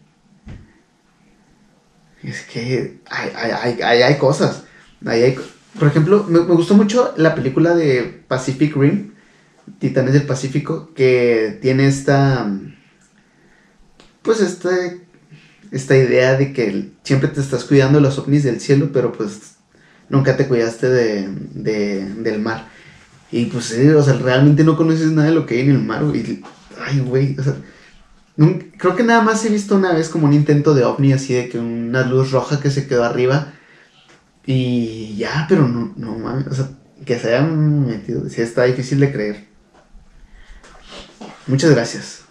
Es 2.22 2.44
que 2.44 3.00
hay, 3.10 3.82
hay, 3.82 4.18
cosas. 4.20 4.66
por 5.80 5.88
ejemplo, 5.88 6.28
me, 6.30 6.42
gustó 6.42 6.76
mucho 6.76 7.16
la 7.18 7.34
película 7.34 7.74
de 7.74 8.24
Pacific 8.28 8.76
Rim, 8.76 9.14
Titanes 9.80 10.14
del 10.14 10.28
Pacífico, 10.28 10.94
que 10.94 11.58
tiene 11.60 11.88
esta. 11.88 12.48
Pues 14.22 14.42
este, 14.42 15.07
esta 15.72 15.96
idea 15.96 16.36
de 16.36 16.54
que 16.54 16.92
siempre 17.04 17.30
te 17.30 17.42
estás 17.42 17.64
cuidando 17.64 18.00
de 18.00 18.04
los 18.04 18.18
ovnis 18.20 18.44
del 18.44 18.60
cielo, 18.60 18.90
pero 18.94 19.12
pues 19.12 19.56
nunca 20.10 20.38
te 20.38 20.48
cuidaste 20.48 20.90
de, 20.90 21.28
del 22.16 22.40
mar. 22.40 22.68
Y 23.32 23.46
pues, 23.46 23.72
o 23.74 24.04
sea, 24.04 24.14
realmente 24.14 24.64
no 24.64 24.78
conoces 24.78 25.12
nada 25.12 25.30
de 25.30 25.36
lo 25.36 25.46
que 25.46 25.56
hay 25.56 25.62
en 25.62 25.72
el 25.72 25.84
mar, 25.84 26.06
güey. 26.06 26.44
Ay, 26.86 27.00
güey, 27.00 27.36
creo 28.78 28.96
que 28.96 29.04
nada 29.04 29.22
más 29.22 29.44
he 29.46 29.50
visto 29.50 29.76
una 29.76 29.94
vez 29.94 30.10
como 30.10 30.28
un 30.28 30.34
intento 30.34 30.74
de 30.74 30.86
ovni, 30.86 31.12
así 31.12 31.34
de 31.34 31.50
que 31.50 31.60
una 31.60 32.04
luz 32.04 32.32
roja 32.32 32.60
que 32.60 32.72
se 32.72 32.88
quedó 32.88 33.04
arriba. 33.04 33.54
Y 34.46 35.16
ya, 35.18 35.46
pero 35.50 35.68
no, 35.68 35.94
no 35.98 36.18
mames, 36.18 36.48
o 36.48 36.54
sea, 36.54 36.70
que 37.06 37.20
se 37.20 37.30
hayan 37.30 37.86
metido, 37.86 38.30
sí 38.30 38.42
está 38.42 38.64
difícil 38.64 39.00
de 39.00 39.12
creer. 39.12 39.48
Muchas 41.48 41.72
gracias. 41.72 42.27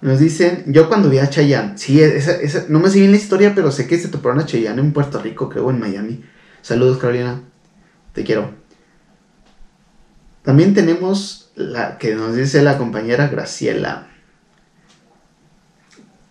Nos 0.00 0.20
dicen, 0.20 0.64
yo 0.66 0.88
cuando 0.88 1.10
vi 1.10 1.18
a 1.18 1.28
Chayanne, 1.28 1.76
sí, 1.76 2.00
esa, 2.00 2.32
esa, 2.32 2.66
no 2.68 2.78
me 2.78 2.88
sé 2.88 3.00
bien 3.00 3.10
la 3.10 3.16
historia, 3.16 3.54
pero 3.54 3.72
sé 3.72 3.86
que 3.88 3.98
se 3.98 4.08
toparon 4.08 4.38
a 4.38 4.46
Chayanne 4.46 4.80
en 4.80 4.92
Puerto 4.92 5.20
Rico, 5.20 5.48
creo, 5.48 5.70
en 5.70 5.80
Miami. 5.80 6.24
Saludos, 6.62 6.98
Carolina. 6.98 7.42
Te 8.12 8.22
quiero. 8.22 8.52
También 10.42 10.72
tenemos 10.72 11.50
la 11.56 11.98
que 11.98 12.14
nos 12.14 12.36
dice 12.36 12.62
la 12.62 12.78
compañera 12.78 13.26
Graciela. 13.26 14.06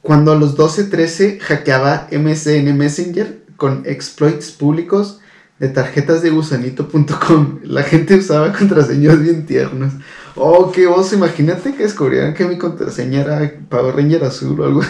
Cuando 0.01 0.31
a 0.31 0.35
los 0.35 0.57
12-13 0.57 1.39
hackeaba 1.39 2.07
MSN 2.11 2.75
Messenger 2.75 3.43
con 3.57 3.83
exploits 3.85 4.51
públicos 4.51 5.19
de 5.59 5.67
tarjetas 5.67 6.21
de 6.21 6.29
gusanito.com, 6.29 7.59
la 7.63 7.83
gente 7.83 8.15
usaba 8.15 8.53
contraseñas 8.53 9.21
bien 9.21 9.45
tiernas. 9.45 9.93
Oh, 10.39 10.71
qué 10.71 10.85
vos, 10.85 11.11
imagínate 11.13 11.73
que 11.73 11.81
descubrieran 11.83 12.35
que 12.35 12.45
mi 12.45 12.59
contraseña 12.59 13.21
era 13.21 13.51
Power 13.69 13.95
Ranger 13.95 14.23
azul 14.23 14.59
o 14.59 14.65
algo. 14.65 14.81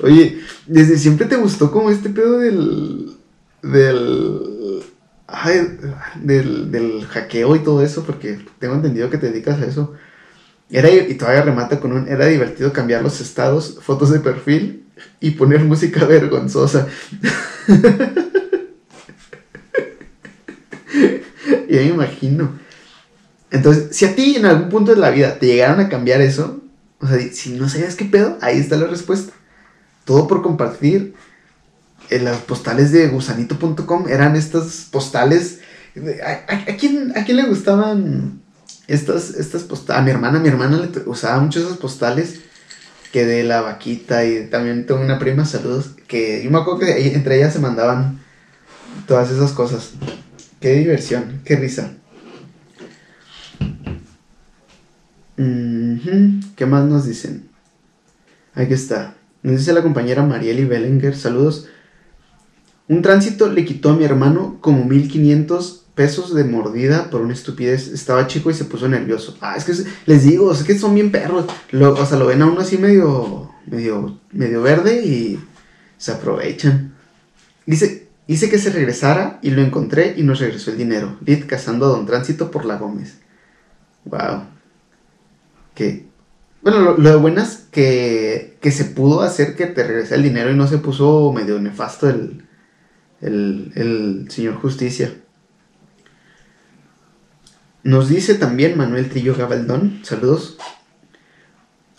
Oye, 0.00 0.40
desde 0.66 0.96
siempre 0.96 1.26
te 1.26 1.34
gustó 1.34 1.72
como 1.72 1.90
este 1.90 2.08
pedo 2.08 2.38
del. 2.38 3.16
del. 3.62 4.84
Del, 6.16 6.70
del 6.70 7.06
hackeo 7.06 7.56
y 7.56 7.60
todo 7.60 7.82
eso, 7.82 8.04
porque 8.04 8.38
tengo 8.58 8.74
entendido 8.74 9.10
que 9.10 9.18
te 9.18 9.30
dedicas 9.30 9.60
a 9.60 9.66
eso. 9.66 9.94
Era, 10.70 10.90
y 10.90 11.14
todavía 11.14 11.42
remata 11.42 11.80
con 11.80 11.92
un. 11.92 12.08
Era 12.08 12.26
divertido 12.26 12.72
cambiar 12.72 13.02
los 13.02 13.20
estados, 13.20 13.78
fotos 13.80 14.10
de 14.10 14.20
perfil 14.20 14.84
y 15.20 15.32
poner 15.32 15.64
música 15.64 16.04
vergonzosa. 16.06 16.86
y 21.68 21.74
me 21.74 21.82
imagino. 21.84 22.58
Entonces, 23.50 23.96
si 23.96 24.04
a 24.04 24.14
ti 24.14 24.36
en 24.36 24.46
algún 24.46 24.68
punto 24.68 24.94
de 24.94 25.00
la 25.00 25.10
vida 25.10 25.38
te 25.38 25.46
llegaron 25.46 25.80
a 25.80 25.88
cambiar 25.88 26.20
eso, 26.20 26.62
o 27.00 27.06
sea, 27.06 27.18
si 27.32 27.50
no 27.50 27.68
sabías 27.68 27.96
qué 27.96 28.04
pedo, 28.04 28.38
ahí 28.40 28.58
está 28.58 28.76
la 28.76 28.86
respuesta 28.86 29.32
todo 30.10 30.26
por 30.26 30.42
compartir. 30.42 31.14
En 32.10 32.24
las 32.24 32.38
postales 32.38 32.90
de 32.90 33.06
gusanito.com 33.06 34.08
eran 34.08 34.34
estas 34.34 34.88
postales. 34.90 35.60
¿A, 36.24 36.74
quién, 36.76 37.16
¿A, 37.16 37.24
quién, 37.24 37.36
le 37.36 37.44
gustaban 37.44 38.40
estas, 38.88 39.30
estas 39.30 39.62
postales? 39.62 40.00
A 40.00 40.04
mi 40.04 40.10
hermana, 40.10 40.40
mi 40.40 40.48
hermana 40.48 40.78
le 40.78 40.90
usaba 41.06 41.40
mucho 41.40 41.60
esas 41.60 41.76
postales 41.76 42.40
que 43.12 43.24
de 43.24 43.44
la 43.44 43.60
vaquita 43.60 44.24
y 44.24 44.48
también 44.48 44.86
tengo 44.86 45.00
una 45.00 45.20
prima, 45.20 45.44
saludos, 45.44 45.92
que 46.08 46.42
yo 46.42 46.50
me 46.50 46.58
acuerdo 46.58 46.80
que 46.80 47.14
entre 47.14 47.36
ellas 47.36 47.52
se 47.52 47.60
mandaban 47.60 48.18
todas 49.06 49.30
esas 49.30 49.52
cosas. 49.52 49.92
Qué 50.60 50.74
diversión, 50.74 51.40
qué 51.44 51.56
risa. 51.56 51.94
¿Qué 55.36 56.66
más 56.66 56.84
nos 56.84 57.06
dicen? 57.06 57.48
Aquí 58.54 58.74
está. 58.74 59.16
Nos 59.42 59.56
dice 59.56 59.72
la 59.72 59.82
compañera 59.82 60.22
Marieli 60.22 60.66
Bellinger, 60.66 61.16
saludos. 61.16 61.66
Un 62.88 63.00
tránsito 63.00 63.50
le 63.50 63.64
quitó 63.64 63.90
a 63.90 63.96
mi 63.96 64.04
hermano 64.04 64.58
como 64.60 64.84
1500 64.84 65.86
pesos 65.94 66.34
de 66.34 66.44
mordida 66.44 67.08
por 67.08 67.22
una 67.22 67.32
estupidez. 67.32 67.88
Estaba 67.88 68.26
chico 68.26 68.50
y 68.50 68.54
se 68.54 68.66
puso 68.66 68.86
nervioso. 68.86 69.38
Ah, 69.40 69.54
es 69.56 69.64
que 69.64 69.72
les 70.04 70.24
digo, 70.24 70.52
es 70.52 70.62
que 70.62 70.78
son 70.78 70.94
bien 70.94 71.10
perros. 71.10 71.46
o 71.72 72.06
sea, 72.06 72.18
lo 72.18 72.26
ven 72.26 72.42
a 72.42 72.46
uno 72.46 72.60
así 72.60 72.76
medio, 72.76 73.50
medio, 73.64 74.20
medio 74.30 74.60
verde 74.60 75.06
y 75.06 75.40
se 75.96 76.12
aprovechan. 76.12 76.92
Dice, 77.64 78.09
hice 78.32 78.48
que 78.48 78.58
se 78.58 78.70
regresara 78.70 79.38
y 79.42 79.50
lo 79.50 79.60
encontré 79.62 80.14
y 80.16 80.22
nos 80.22 80.38
regresó 80.38 80.70
el 80.70 80.78
dinero. 80.78 81.18
Lid 81.24 81.46
cazando 81.46 81.86
a 81.86 81.88
Don 81.88 82.06
Tránsito 82.06 82.50
por 82.50 82.64
la 82.64 82.76
Gómez. 82.76 83.18
Wow. 84.04 84.44
Qué, 85.74 86.10
bueno, 86.62 86.80
lo, 86.80 86.96
lo 86.98 87.20
bueno 87.20 87.40
es 87.40 87.66
que, 87.70 88.58
se 88.70 88.84
pudo 88.84 89.22
hacer 89.22 89.56
que 89.56 89.66
te 89.66 89.82
regrese 89.82 90.14
el 90.14 90.22
dinero 90.22 90.50
y 90.50 90.56
no 90.56 90.66
se 90.66 90.78
puso 90.78 91.32
medio 91.32 91.58
nefasto 91.58 92.08
el, 92.08 92.44
el, 93.20 94.26
señor 94.28 94.56
Justicia. 94.56 95.12
Nos 97.82 98.10
dice 98.10 98.34
también 98.34 98.76
Manuel 98.76 99.08
Trillo 99.08 99.34
Gabaldón, 99.34 100.00
saludos. 100.02 100.58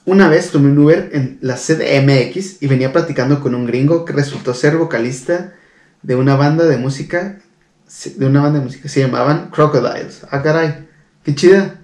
Una 0.06 0.30
vez 0.30 0.52
tomé 0.52 0.70
un 0.70 0.78
Uber 0.78 1.10
en 1.12 1.39
la 1.41 1.56
CDMX 1.56 2.62
y 2.62 2.67
venía 2.67 2.94
platicando 2.94 3.41
con 3.41 3.56
un 3.56 3.65
gringo 3.65 4.06
que 4.06 4.13
resultó 4.13 4.54
ser 4.54 4.78
vocalista 4.78 5.56
de 6.01 6.15
una 6.15 6.35
banda 6.35 6.65
de 6.65 6.77
música, 6.77 7.39
de 8.15 8.25
una 8.25 8.41
banda 8.41 8.59
de 8.59 8.65
música, 8.65 8.89
se 8.89 9.01
llamaban 9.01 9.49
Crocodiles. 9.49 10.25
Ah, 10.31 10.41
caray, 10.41 10.87
qué 11.23 11.35
chida. 11.35 11.81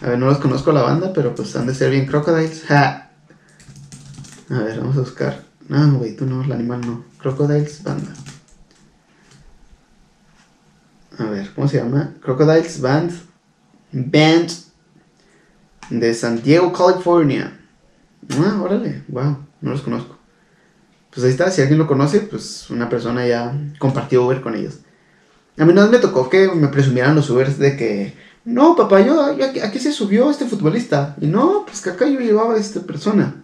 A 0.00 0.10
ver, 0.10 0.18
no 0.18 0.26
los 0.26 0.38
conozco 0.38 0.72
la 0.72 0.82
banda, 0.82 1.12
pero 1.12 1.34
pues 1.34 1.54
han 1.56 1.66
de 1.66 1.74
ser 1.74 1.90
bien 1.90 2.06
Crocodiles. 2.06 2.70
A 2.70 3.08
ver, 4.48 4.80
vamos 4.80 4.96
a 4.96 5.00
buscar. 5.00 5.42
No, 5.68 5.98
güey, 5.98 6.16
tú 6.16 6.24
no, 6.24 6.42
el 6.42 6.52
animal 6.52 6.80
no. 6.80 7.04
Crocodiles 7.18 7.82
Banda. 7.82 8.12
A 11.18 11.24
ver, 11.24 11.52
¿cómo 11.54 11.68
se 11.68 11.78
llama? 11.78 12.14
Crocodiles 12.22 12.80
Band. 12.80 13.12
Band 13.92 14.50
de 15.90 16.14
San 16.14 16.42
Diego, 16.42 16.72
California. 16.72 17.58
Ah, 18.30 18.60
órale, 18.62 19.04
wow, 19.08 19.38
no 19.60 19.70
los 19.70 19.82
conozco. 19.82 20.17
Pues 21.10 21.24
ahí 21.24 21.30
está, 21.30 21.50
si 21.50 21.62
alguien 21.62 21.78
lo 21.78 21.86
conoce, 21.86 22.20
pues 22.20 22.68
una 22.70 22.88
persona 22.88 23.26
ya 23.26 23.52
compartió 23.78 24.24
Uber 24.24 24.40
con 24.40 24.54
ellos. 24.54 24.80
A 25.58 25.64
mí 25.64 25.72
no 25.72 25.88
me 25.88 25.98
tocó 25.98 26.28
que 26.28 26.48
me 26.48 26.68
presumieran 26.68 27.16
los 27.16 27.30
Ubers 27.30 27.58
de 27.58 27.76
que, 27.76 28.14
no, 28.44 28.76
papá, 28.76 29.00
yo, 29.00 29.36
aquí, 29.62 29.78
se 29.78 29.92
subió 29.92 30.30
este 30.30 30.46
futbolista. 30.46 31.16
Y 31.20 31.26
no, 31.26 31.64
pues 31.66 31.80
que 31.80 31.90
acá 31.90 32.06
yo 32.06 32.20
llevaba 32.20 32.54
a 32.54 32.58
esta 32.58 32.80
persona. 32.80 33.42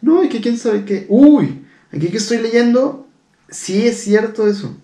No, 0.00 0.22
y 0.22 0.28
que 0.28 0.40
quién 0.40 0.58
sabe 0.58 0.84
qué. 0.84 1.06
Uy, 1.08 1.64
aquí 1.92 2.08
que 2.08 2.18
estoy 2.18 2.38
leyendo, 2.38 3.08
sí 3.48 3.86
es 3.86 4.00
cierto 4.02 4.46
eso. 4.46 4.76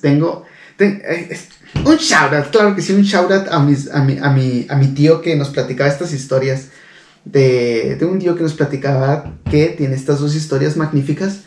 Tengo, 0.00 0.44
eh, 0.78 1.38
un 1.84 1.96
shout 1.96 2.32
out, 2.32 2.50
claro 2.50 2.74
que 2.74 2.82
sí, 2.82 2.92
un 2.92 3.02
shout 3.02 3.30
out 3.30 3.48
a, 3.50 3.60
mis, 3.60 3.90
a, 3.90 4.02
mi, 4.02 4.18
a, 4.18 4.30
mi, 4.30 4.66
a 4.68 4.76
mi 4.76 4.88
tío 4.88 5.20
que 5.20 5.36
nos 5.36 5.50
platicaba 5.50 5.88
estas 5.88 6.12
historias. 6.12 6.68
De, 7.24 7.96
de, 7.96 8.06
un 8.06 8.18
tío 8.18 8.34
que 8.34 8.42
nos 8.42 8.54
platicaba 8.54 9.34
que 9.50 9.68
tiene 9.76 9.94
estas 9.94 10.20
dos 10.20 10.34
historias 10.34 10.76
magníficas 10.76 11.42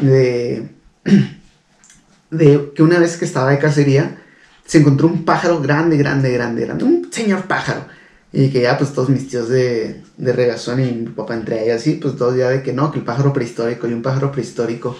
de, 0.00 0.68
de 2.30 2.72
que 2.74 2.82
una 2.82 2.98
vez 2.98 3.16
que 3.16 3.24
estaba 3.24 3.50
de 3.50 3.58
cacería 3.58 4.18
se 4.64 4.78
encontró 4.78 5.06
un 5.06 5.24
pájaro 5.24 5.60
grande, 5.60 5.96
grande, 5.96 6.30
grande, 6.30 6.66
grande, 6.66 6.84
un 6.84 7.08
señor 7.10 7.44
pájaro. 7.44 7.86
Y 8.30 8.50
que 8.50 8.60
ya, 8.60 8.76
pues 8.76 8.92
todos 8.92 9.08
mis 9.08 9.28
tíos 9.28 9.48
de, 9.48 10.02
de 10.18 10.32
regazón 10.34 10.80
y 10.80 10.92
mi 10.92 11.06
papá 11.06 11.34
entre 11.34 11.64
ellas, 11.64 11.80
así, 11.80 11.94
pues 11.94 12.16
todos 12.16 12.36
ya 12.36 12.50
de 12.50 12.62
que 12.62 12.74
no, 12.74 12.92
que 12.92 12.98
el 12.98 13.04
pájaro 13.04 13.32
prehistórico 13.32 13.88
y 13.88 13.94
un 13.94 14.02
pájaro 14.02 14.30
prehistórico. 14.30 14.96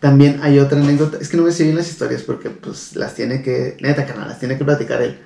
También 0.00 0.40
hay 0.42 0.58
otra 0.58 0.78
anécdota, 0.78 1.16
es 1.18 1.30
que 1.30 1.38
no 1.38 1.44
me 1.44 1.52
sé 1.52 1.64
bien 1.64 1.76
las 1.76 1.88
historias 1.88 2.22
porque 2.22 2.50
pues 2.50 2.94
las 2.94 3.14
tiene 3.14 3.40
que, 3.42 3.78
neta 3.80 4.04
canal, 4.04 4.28
las 4.28 4.38
tiene 4.38 4.58
que 4.58 4.64
platicar 4.66 5.00
él. 5.00 5.18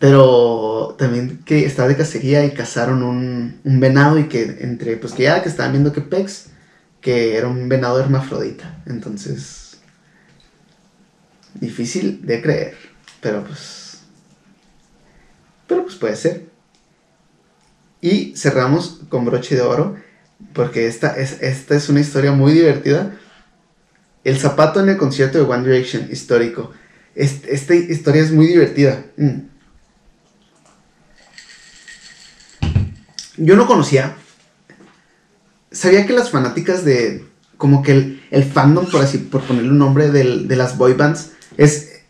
Pero 0.00 0.96
también 0.98 1.42
que 1.44 1.64
estaba 1.64 1.88
de 1.88 1.96
cacería 1.96 2.44
y 2.44 2.50
cazaron 2.50 3.04
un, 3.04 3.60
un 3.62 3.80
venado 3.80 4.18
y 4.18 4.24
que 4.24 4.58
entre, 4.60 4.96
pues 4.96 5.12
que 5.12 5.22
ya 5.22 5.42
que 5.42 5.48
estaban 5.48 5.72
viendo 5.72 5.92
que 5.92 6.00
pex, 6.00 6.48
que 7.00 7.36
era 7.36 7.48
un 7.48 7.68
venado 7.68 8.00
hermafrodita. 8.00 8.82
Entonces, 8.86 9.78
difícil 11.54 12.24
de 12.26 12.42
creer, 12.42 12.76
pero 13.20 13.44
pues, 13.44 14.00
pero 15.66 15.84
pues 15.84 15.96
puede 15.96 16.16
ser. 16.16 16.46
Y 18.00 18.36
cerramos 18.36 19.00
con 19.08 19.24
broche 19.24 19.54
de 19.54 19.62
oro, 19.62 19.96
porque 20.52 20.86
esta 20.86 21.16
es, 21.16 21.40
esta 21.42 21.74
es 21.76 21.88
una 21.88 22.00
historia 22.00 22.32
muy 22.32 22.52
divertida. 22.52 23.16
El 24.24 24.38
zapato 24.38 24.80
en 24.80 24.88
el 24.88 24.96
concierto 24.96 25.38
de 25.38 25.44
One 25.44 25.68
Direction, 25.68 26.08
histórico. 26.10 26.72
esta 27.14 27.74
historia 27.74 28.22
es 28.22 28.32
muy 28.32 28.46
divertida. 28.46 29.06
Mm. 29.16 29.56
Yo 33.38 33.56
no 33.56 33.66
conocía 33.66 34.16
sabía 35.76 36.06
que 36.06 36.12
las 36.12 36.30
fanáticas 36.30 36.84
de, 36.84 37.24
como 37.56 37.82
que 37.82 38.18
el, 38.30 38.44
fandom, 38.44 38.86
por 38.86 39.02
así, 39.02 39.18
por 39.18 39.42
ponerle 39.42 39.70
un 39.70 39.78
nombre, 39.78 40.10
de 40.10 40.56
las 40.56 40.76
boy 40.78 40.94
bands, 40.94 41.32
es, 41.56 42.00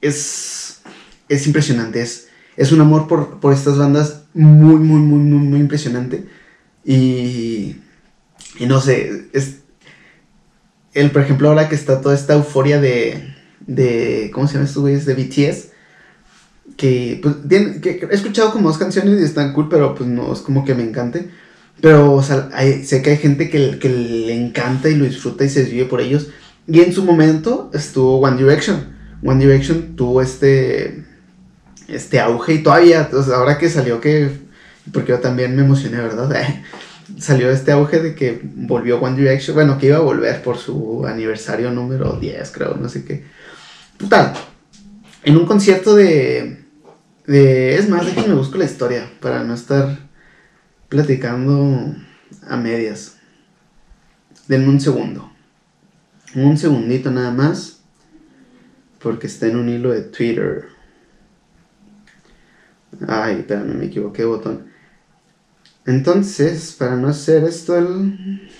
es, 0.00 0.80
es 1.28 1.46
impresionante, 1.46 2.00
es, 2.00 2.28
es 2.56 2.72
un 2.72 2.80
amor 2.80 3.06
por, 3.06 3.52
estas 3.52 3.78
bandas 3.78 4.22
muy, 4.34 4.76
muy, 4.76 5.00
muy, 5.00 5.18
muy, 5.18 5.38
muy 5.46 5.60
impresionante. 5.60 6.26
Y, 6.84 7.76
y 8.58 8.66
no 8.66 8.80
sé, 8.80 9.28
es, 9.32 9.58
el, 10.94 11.10
por 11.10 11.22
ejemplo, 11.22 11.48
ahora 11.48 11.68
que 11.68 11.74
está 11.74 12.00
toda 12.00 12.14
esta 12.14 12.34
euforia 12.34 12.80
de, 12.80 13.34
de 13.66 14.30
¿cómo 14.32 14.46
se 14.46 14.54
llama 14.54 14.66
estos 14.66 14.82
güeyes? 14.82 15.06
De 15.06 15.14
BTS. 15.14 15.68
Que, 16.76 17.20
pues, 17.22 17.34
que 17.82 18.08
he 18.10 18.14
escuchado 18.14 18.52
como 18.52 18.68
dos 18.68 18.78
canciones 18.78 19.20
y 19.20 19.24
están 19.24 19.52
cool, 19.52 19.68
pero 19.68 19.94
pues 19.94 20.08
no 20.08 20.32
es 20.32 20.40
como 20.40 20.64
que 20.64 20.74
me 20.74 20.82
encante. 20.82 21.30
Pero, 21.80 22.12
o 22.12 22.22
sea, 22.22 22.50
sé 22.84 23.02
que 23.02 23.10
hay 23.10 23.16
gente 23.16 23.48
que, 23.48 23.58
le 23.88 24.34
encanta 24.34 24.88
y 24.88 24.96
lo 24.96 25.04
disfruta 25.04 25.44
y 25.44 25.48
se 25.48 25.64
vive 25.64 25.86
por 25.86 26.00
ellos. 26.00 26.28
Y 26.66 26.80
en 26.80 26.92
su 26.92 27.04
momento 27.04 27.70
estuvo 27.72 28.20
One 28.20 28.36
Direction. 28.36 28.96
One 29.24 29.44
Direction 29.44 29.96
tuvo 29.96 30.22
este, 30.22 31.04
este 31.88 32.20
auge 32.20 32.54
y 32.54 32.62
todavía, 32.62 33.02
entonces, 33.02 33.32
ahora 33.32 33.58
que 33.58 33.68
salió 33.68 34.00
que, 34.00 34.30
porque 34.92 35.10
yo 35.10 35.20
también 35.20 35.56
me 35.56 35.62
emocioné, 35.62 35.98
¿verdad? 35.98 36.30
salió 37.18 37.50
este 37.50 37.72
auge 37.72 38.00
de 38.00 38.14
que 38.14 38.40
volvió 38.42 39.00
One 39.00 39.16
Direction, 39.16 39.54
bueno, 39.54 39.78
que 39.78 39.86
iba 39.86 39.96
a 39.96 40.00
volver 40.00 40.42
por 40.42 40.58
su 40.58 41.06
aniversario 41.06 41.70
número 41.70 42.12
10, 42.20 42.50
creo, 42.50 42.76
no 42.76 42.88
sé 42.88 43.04
qué. 43.04 43.24
Total, 43.96 44.34
en 45.24 45.36
un 45.36 45.46
concierto 45.46 45.94
de, 45.94 46.64
de 47.26 47.76
es 47.76 47.88
más, 47.88 48.06
déjenme 48.06 48.34
busco 48.34 48.58
la 48.58 48.64
historia 48.64 49.10
para 49.20 49.44
no 49.44 49.54
estar 49.54 50.09
platicando 50.90 51.94
a 52.46 52.56
medias. 52.56 53.16
Denme 54.46 54.68
un 54.68 54.80
segundo. 54.80 55.32
Un 56.34 56.58
segundito 56.58 57.10
nada 57.10 57.30
más. 57.30 57.80
Porque 58.98 59.28
está 59.28 59.46
en 59.46 59.56
un 59.56 59.70
hilo 59.70 59.92
de 59.92 60.02
Twitter. 60.02 60.66
Ay, 63.08 63.36
espérame, 63.36 63.78
me 63.78 63.86
equivoqué 63.86 64.24
botón. 64.24 64.66
Entonces, 65.86 66.72
para 66.78 66.96
no 66.96 67.08
hacer 67.08 67.44
esto, 67.44 67.78
el... 67.78 68.50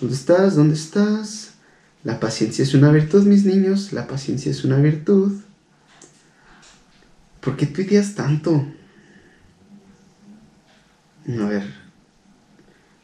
¿dónde 0.00 0.14
estás? 0.14 0.56
¿Dónde 0.56 0.74
estás? 0.74 1.54
La 2.04 2.20
paciencia 2.20 2.62
es 2.62 2.72
una 2.74 2.90
virtud, 2.90 3.24
mis 3.24 3.44
niños. 3.44 3.92
La 3.92 4.06
paciencia 4.06 4.50
es 4.50 4.64
una 4.64 4.76
virtud. 4.76 5.32
¿Por 7.40 7.56
qué 7.56 7.66
tuiteas 7.66 8.14
tanto? 8.14 8.64
A 11.28 11.44
ver. 11.46 11.62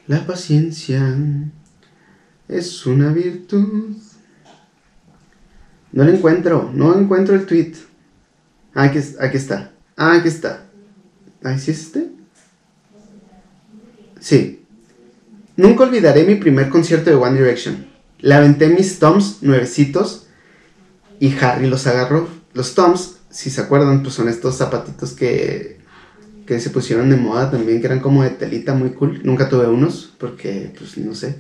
La 0.06 0.26
paciencia 0.26 1.16
es 2.48 2.86
una 2.86 3.12
virtud. 3.12 3.96
No 5.92 6.04
lo 6.04 6.10
encuentro, 6.10 6.70
no 6.72 6.98
encuentro 6.98 7.34
el 7.34 7.46
tweet. 7.46 7.74
Ah, 8.74 8.84
aquí, 8.84 8.98
aquí 9.20 9.36
está. 9.36 9.72
Ah, 9.96 10.16
aquí 10.16 10.28
está. 10.28 10.66
¿Ahí 11.42 11.58
sí 11.58 11.70
es 11.70 11.80
este? 11.80 12.10
Sí. 14.20 14.64
Nunca 15.56 15.84
olvidaré 15.84 16.24
mi 16.24 16.36
primer 16.36 16.68
concierto 16.70 17.10
de 17.10 17.16
One 17.16 17.38
Direction. 17.38 17.86
Le 18.18 18.34
aventé 18.34 18.68
mis 18.68 18.98
toms 18.98 19.42
nuevecitos 19.42 20.26
y 21.20 21.36
Harry 21.38 21.68
los 21.68 21.86
agarró. 21.86 22.28
Los 22.54 22.74
toms, 22.74 23.18
si 23.30 23.50
se 23.50 23.60
acuerdan, 23.60 24.02
pues 24.02 24.14
son 24.14 24.28
estos 24.28 24.56
zapatitos 24.56 25.12
que 25.12 25.83
que 26.46 26.60
se 26.60 26.70
pusieron 26.70 27.10
de 27.10 27.16
moda 27.16 27.50
también, 27.50 27.80
que 27.80 27.86
eran 27.86 28.00
como 28.00 28.22
de 28.22 28.30
telita 28.30 28.74
muy 28.74 28.90
cool. 28.90 29.20
Nunca 29.24 29.48
tuve 29.48 29.66
unos, 29.66 30.12
porque, 30.18 30.72
pues, 30.76 30.98
no 30.98 31.14
sé. 31.14 31.36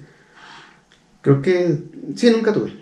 Creo 1.20 1.42
que, 1.42 1.78
sí, 2.16 2.30
nunca 2.30 2.52
tuve. 2.52 2.72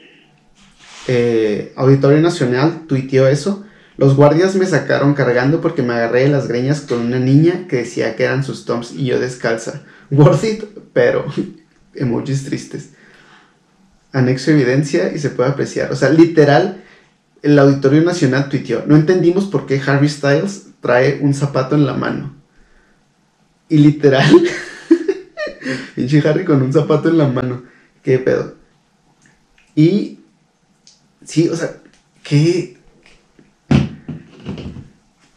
Eh, 1.09 1.73
Auditorio 1.77 2.21
Nacional 2.21 2.87
tuiteó 2.87 3.27
eso. 3.29 3.65
Los 3.97 4.17
guardias 4.17 4.57
me 4.57 4.67
sacaron 4.67 5.15
cargando 5.15 5.61
porque 5.61 5.83
me 5.83 5.95
agarré 5.95 6.23
de 6.23 6.29
las 6.29 6.49
greñas 6.49 6.81
con 6.81 7.01
una 7.01 7.19
niña 7.19 7.67
que 7.69 7.77
decía 7.77 8.17
que 8.17 8.25
eran 8.25 8.45
sus 8.45 8.65
toms 8.65 8.93
y 8.93 9.07
yo 9.07 9.21
descalza. 9.21 9.83
Worth 10.11 10.45
it, 10.45 10.65
pero 10.93 11.27
emojis 11.95 12.45
tristes. 12.45 12.91
Anexo 14.13 14.51
evidencia 14.51 15.13
y 15.13 15.19
se 15.19 15.31
puede 15.31 15.51
apreciar. 15.51 15.93
O 15.93 15.97
sea, 15.97 16.11
literal, 16.11 16.83
el 17.43 17.59
Auditorio 17.59 18.03
Nacional 18.03 18.49
tuiteó. 18.49 18.85
No 18.87 18.97
entendimos 18.97 19.47
por 19.47 19.67
qué 19.67 19.81
Harry 19.87 20.09
Styles 20.09 20.72
trae 20.83 21.21
un 21.23 21.33
zapato 21.33 21.75
en 21.75 21.87
la 21.87 21.95
mano. 21.95 22.35
Y 23.71 23.79
literal, 23.79 24.31
pinche 25.95 26.29
Harry 26.29 26.45
con 26.45 26.61
un 26.61 26.73
zapato 26.73 27.09
en 27.09 27.17
la 27.17 27.29
mano. 27.29 27.63
¿Qué 28.03 28.19
pedo? 28.19 28.57
Y 29.75 30.19
sí, 31.25 31.49
o 31.49 31.57
sea, 31.57 31.77
¿qué? 32.23 32.77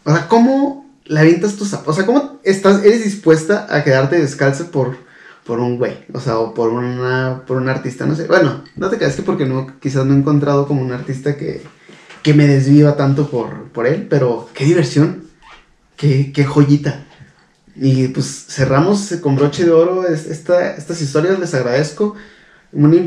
O 0.03 0.11
sea, 0.11 0.27
¿cómo 0.27 0.89
le 1.05 1.19
avientas 1.19 1.55
tus 1.55 1.69
zapatos? 1.69 1.93
O 1.93 1.95
sea, 1.95 2.05
¿cómo 2.05 2.39
estás, 2.43 2.83
eres 2.83 3.03
dispuesta 3.03 3.67
a 3.69 3.83
quedarte 3.83 4.19
descalzo 4.19 4.71
por, 4.71 4.97
por 5.45 5.59
un 5.59 5.77
güey? 5.77 6.05
O 6.13 6.19
sea, 6.19 6.39
o 6.39 6.53
por 6.53 6.69
una 6.69 7.43
por 7.47 7.57
un 7.57 7.69
artista, 7.69 8.05
no 8.05 8.15
sé. 8.15 8.27
Bueno, 8.27 8.63
no 8.75 8.89
te 8.89 8.97
creas 8.97 9.15
que 9.15 9.21
porque 9.21 9.45
no, 9.45 9.79
quizás 9.79 10.05
no 10.05 10.13
he 10.13 10.17
encontrado 10.17 10.67
como 10.67 10.81
un 10.81 10.91
artista 10.91 11.37
que, 11.37 11.61
que 12.23 12.33
me 12.33 12.47
desviva 12.47 12.97
tanto 12.97 13.29
por, 13.29 13.69
por 13.69 13.85
él, 13.85 14.07
pero 14.09 14.49
qué 14.53 14.65
diversión, 14.65 15.24
qué, 15.97 16.31
qué 16.31 16.45
joyita. 16.45 17.05
Y 17.75 18.07
pues 18.09 18.45
cerramos 18.47 19.13
con 19.21 19.35
broche 19.35 19.65
de 19.65 19.71
oro 19.71 20.07
esta, 20.07 20.75
estas 20.75 21.01
historias, 21.01 21.39
les 21.39 21.53
agradezco 21.53 22.15
una, 22.71 22.97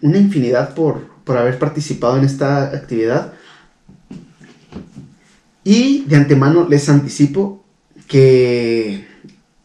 una 0.00 0.18
infinidad 0.18 0.74
por, 0.74 1.06
por 1.24 1.36
haber 1.36 1.58
participado 1.58 2.16
en 2.16 2.24
esta 2.24 2.64
actividad. 2.64 3.34
Y 5.62 6.04
de 6.04 6.16
antemano 6.16 6.66
les 6.68 6.88
anticipo 6.88 7.64
que 8.06 9.06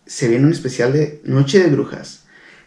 se 0.05 0.27
viene 0.27 0.45
un 0.45 0.53
especial 0.53 0.93
de 0.93 1.21
Noche 1.25 1.59
de 1.59 1.69
Brujas 1.69 2.23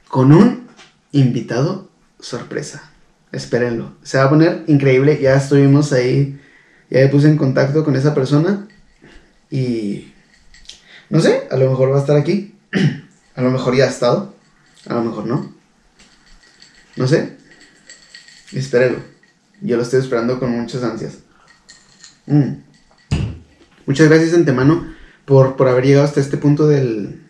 con 0.09 0.33
un 0.33 0.69
invitado 1.13 1.91
sorpresa. 2.21 2.91
Espérenlo. 3.33 3.95
Se 4.03 4.19
va 4.19 4.25
a 4.25 4.31
poner 4.31 4.65
increíble. 4.67 5.19
Ya 5.21 5.37
estuvimos 5.37 5.93
ahí. 5.93 6.39
Ya 6.91 7.01
me 7.01 7.09
puse 7.09 7.29
en 7.29 7.39
contacto 7.39 7.85
con 7.85 7.97
esa 7.97 8.15
persona. 8.15 8.69
Y 9.53 10.15
no 11.11 11.21
sé, 11.21 11.47
a 11.51 11.57
lo 11.57 11.69
mejor 11.69 11.93
va 11.93 11.99
a 11.99 12.01
estar 12.01 12.17
aquí. 12.17 12.55
A 13.35 13.41
lo 13.41 13.51
mejor 13.51 13.75
ya 13.75 13.85
ha 13.85 13.89
estado. 13.89 14.35
A 14.87 14.95
lo 14.95 15.05
mejor 15.05 15.27
no. 15.27 15.55
No 16.97 17.09
sé. 17.09 17.39
Espérenlo. 18.53 18.99
Yo 19.63 19.77
lo 19.77 19.83
estoy 19.83 20.01
esperando 20.01 20.39
con 20.39 20.51
muchas 20.51 20.83
ansias. 20.83 21.21
Mm. 22.27 22.57
Muchas 23.87 24.09
gracias 24.09 24.33
de 24.33 24.37
antemano 24.37 24.87
por, 25.25 25.57
por 25.57 25.69
haber 25.69 25.87
llegado 25.87 26.05
hasta 26.05 26.21
este 26.21 26.37
punto 26.37 26.67
del, 26.67 27.23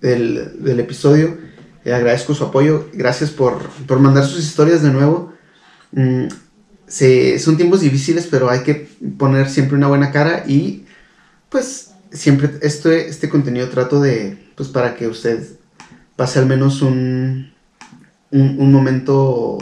del, 0.00 0.80
episodio. 0.80 1.36
Le 1.84 1.94
agradezco 1.94 2.34
su 2.34 2.44
apoyo. 2.44 2.88
Gracias 2.94 3.30
por, 3.30 3.68
mandar 4.00 4.24
sus 4.24 4.42
historias 4.42 4.82
de 4.82 4.92
nuevo. 4.92 5.34
Mm, 5.92 6.28
son 7.38 7.56
tiempos 7.56 7.80
difíciles, 7.80 8.26
pero 8.30 8.48
hay 8.48 8.60
que 8.60 8.88
poner 9.18 9.48
siempre 9.50 9.76
una 9.76 9.88
buena 9.88 10.10
cara 10.10 10.44
y 10.46 10.86
pues 11.50 11.90
siempre 12.12 12.50
este, 12.62 13.08
este 13.08 13.28
contenido 13.28 13.68
trato 13.68 14.00
de, 14.00 14.50
pues 14.56 14.70
para 14.70 14.94
que 14.94 15.06
usted 15.06 15.46
pase 16.16 16.38
al 16.38 16.46
menos 16.46 16.80
un, 16.80 17.52
un, 18.30 18.72
momento, 18.72 19.58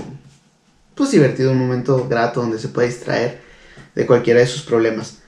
pues 0.95 1.11
divertido, 1.11 1.53
un 1.53 1.59
momento 1.59 2.07
grato 2.09 2.41
donde 2.41 2.59
se 2.59 2.69
pueda 2.69 2.89
distraer 2.89 3.41
de 3.95 4.07
cualquiera 4.07 4.41
de 4.41 4.47
sus 4.47 4.63
problemas. 4.63 5.19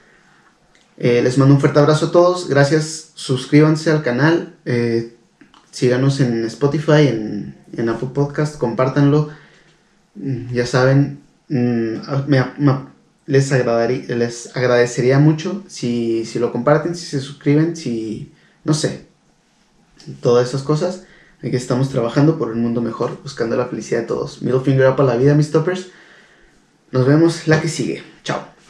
Eh, 0.97 1.21
les 1.23 1.37
mando 1.37 1.55
un 1.55 1.59
fuerte 1.59 1.79
abrazo 1.79 2.07
a 2.07 2.11
todos. 2.11 2.47
Gracias. 2.47 3.11
Suscríbanse 3.15 3.89
al 3.91 4.03
canal. 4.03 4.55
Eh, 4.65 5.15
síganos 5.71 6.19
en 6.19 6.45
Spotify, 6.45 7.07
en, 7.07 7.89
Apple 7.89 8.09
Podcast. 8.13 8.57
Compártanlo. 8.57 9.29
Mm, 10.15 10.53
ya 10.53 10.65
saben, 10.65 11.21
mm, 11.49 11.95
les, 13.31 14.09
les 14.09 14.57
agradecería 14.57 15.17
mucho 15.17 15.63
si, 15.67 16.25
si 16.25 16.37
lo 16.37 16.51
comparten, 16.51 16.95
si 16.95 17.05
se 17.05 17.21
suscriben, 17.21 17.77
si... 17.77 18.33
No 18.65 18.73
sé. 18.73 19.05
Todas 20.21 20.49
esas 20.49 20.63
cosas. 20.63 21.03
Aquí 21.41 21.55
estamos 21.55 21.89
trabajando 21.89 22.37
por 22.37 22.51
un 22.51 22.61
mundo 22.61 22.81
mejor, 22.81 23.19
buscando 23.23 23.55
la 23.55 23.67
felicidad 23.67 24.01
de 24.01 24.07
todos. 24.07 24.41
Middle 24.41 24.59
finger 24.59 24.89
up 24.89 24.99
a 24.99 25.03
la 25.03 25.15
vida, 25.15 25.33
mis 25.33 25.49
toppers. 25.49 25.87
Nos 26.91 27.07
vemos 27.07 27.47
la 27.47 27.61
que 27.61 27.69
sigue. 27.69 28.03
Chao. 28.23 28.60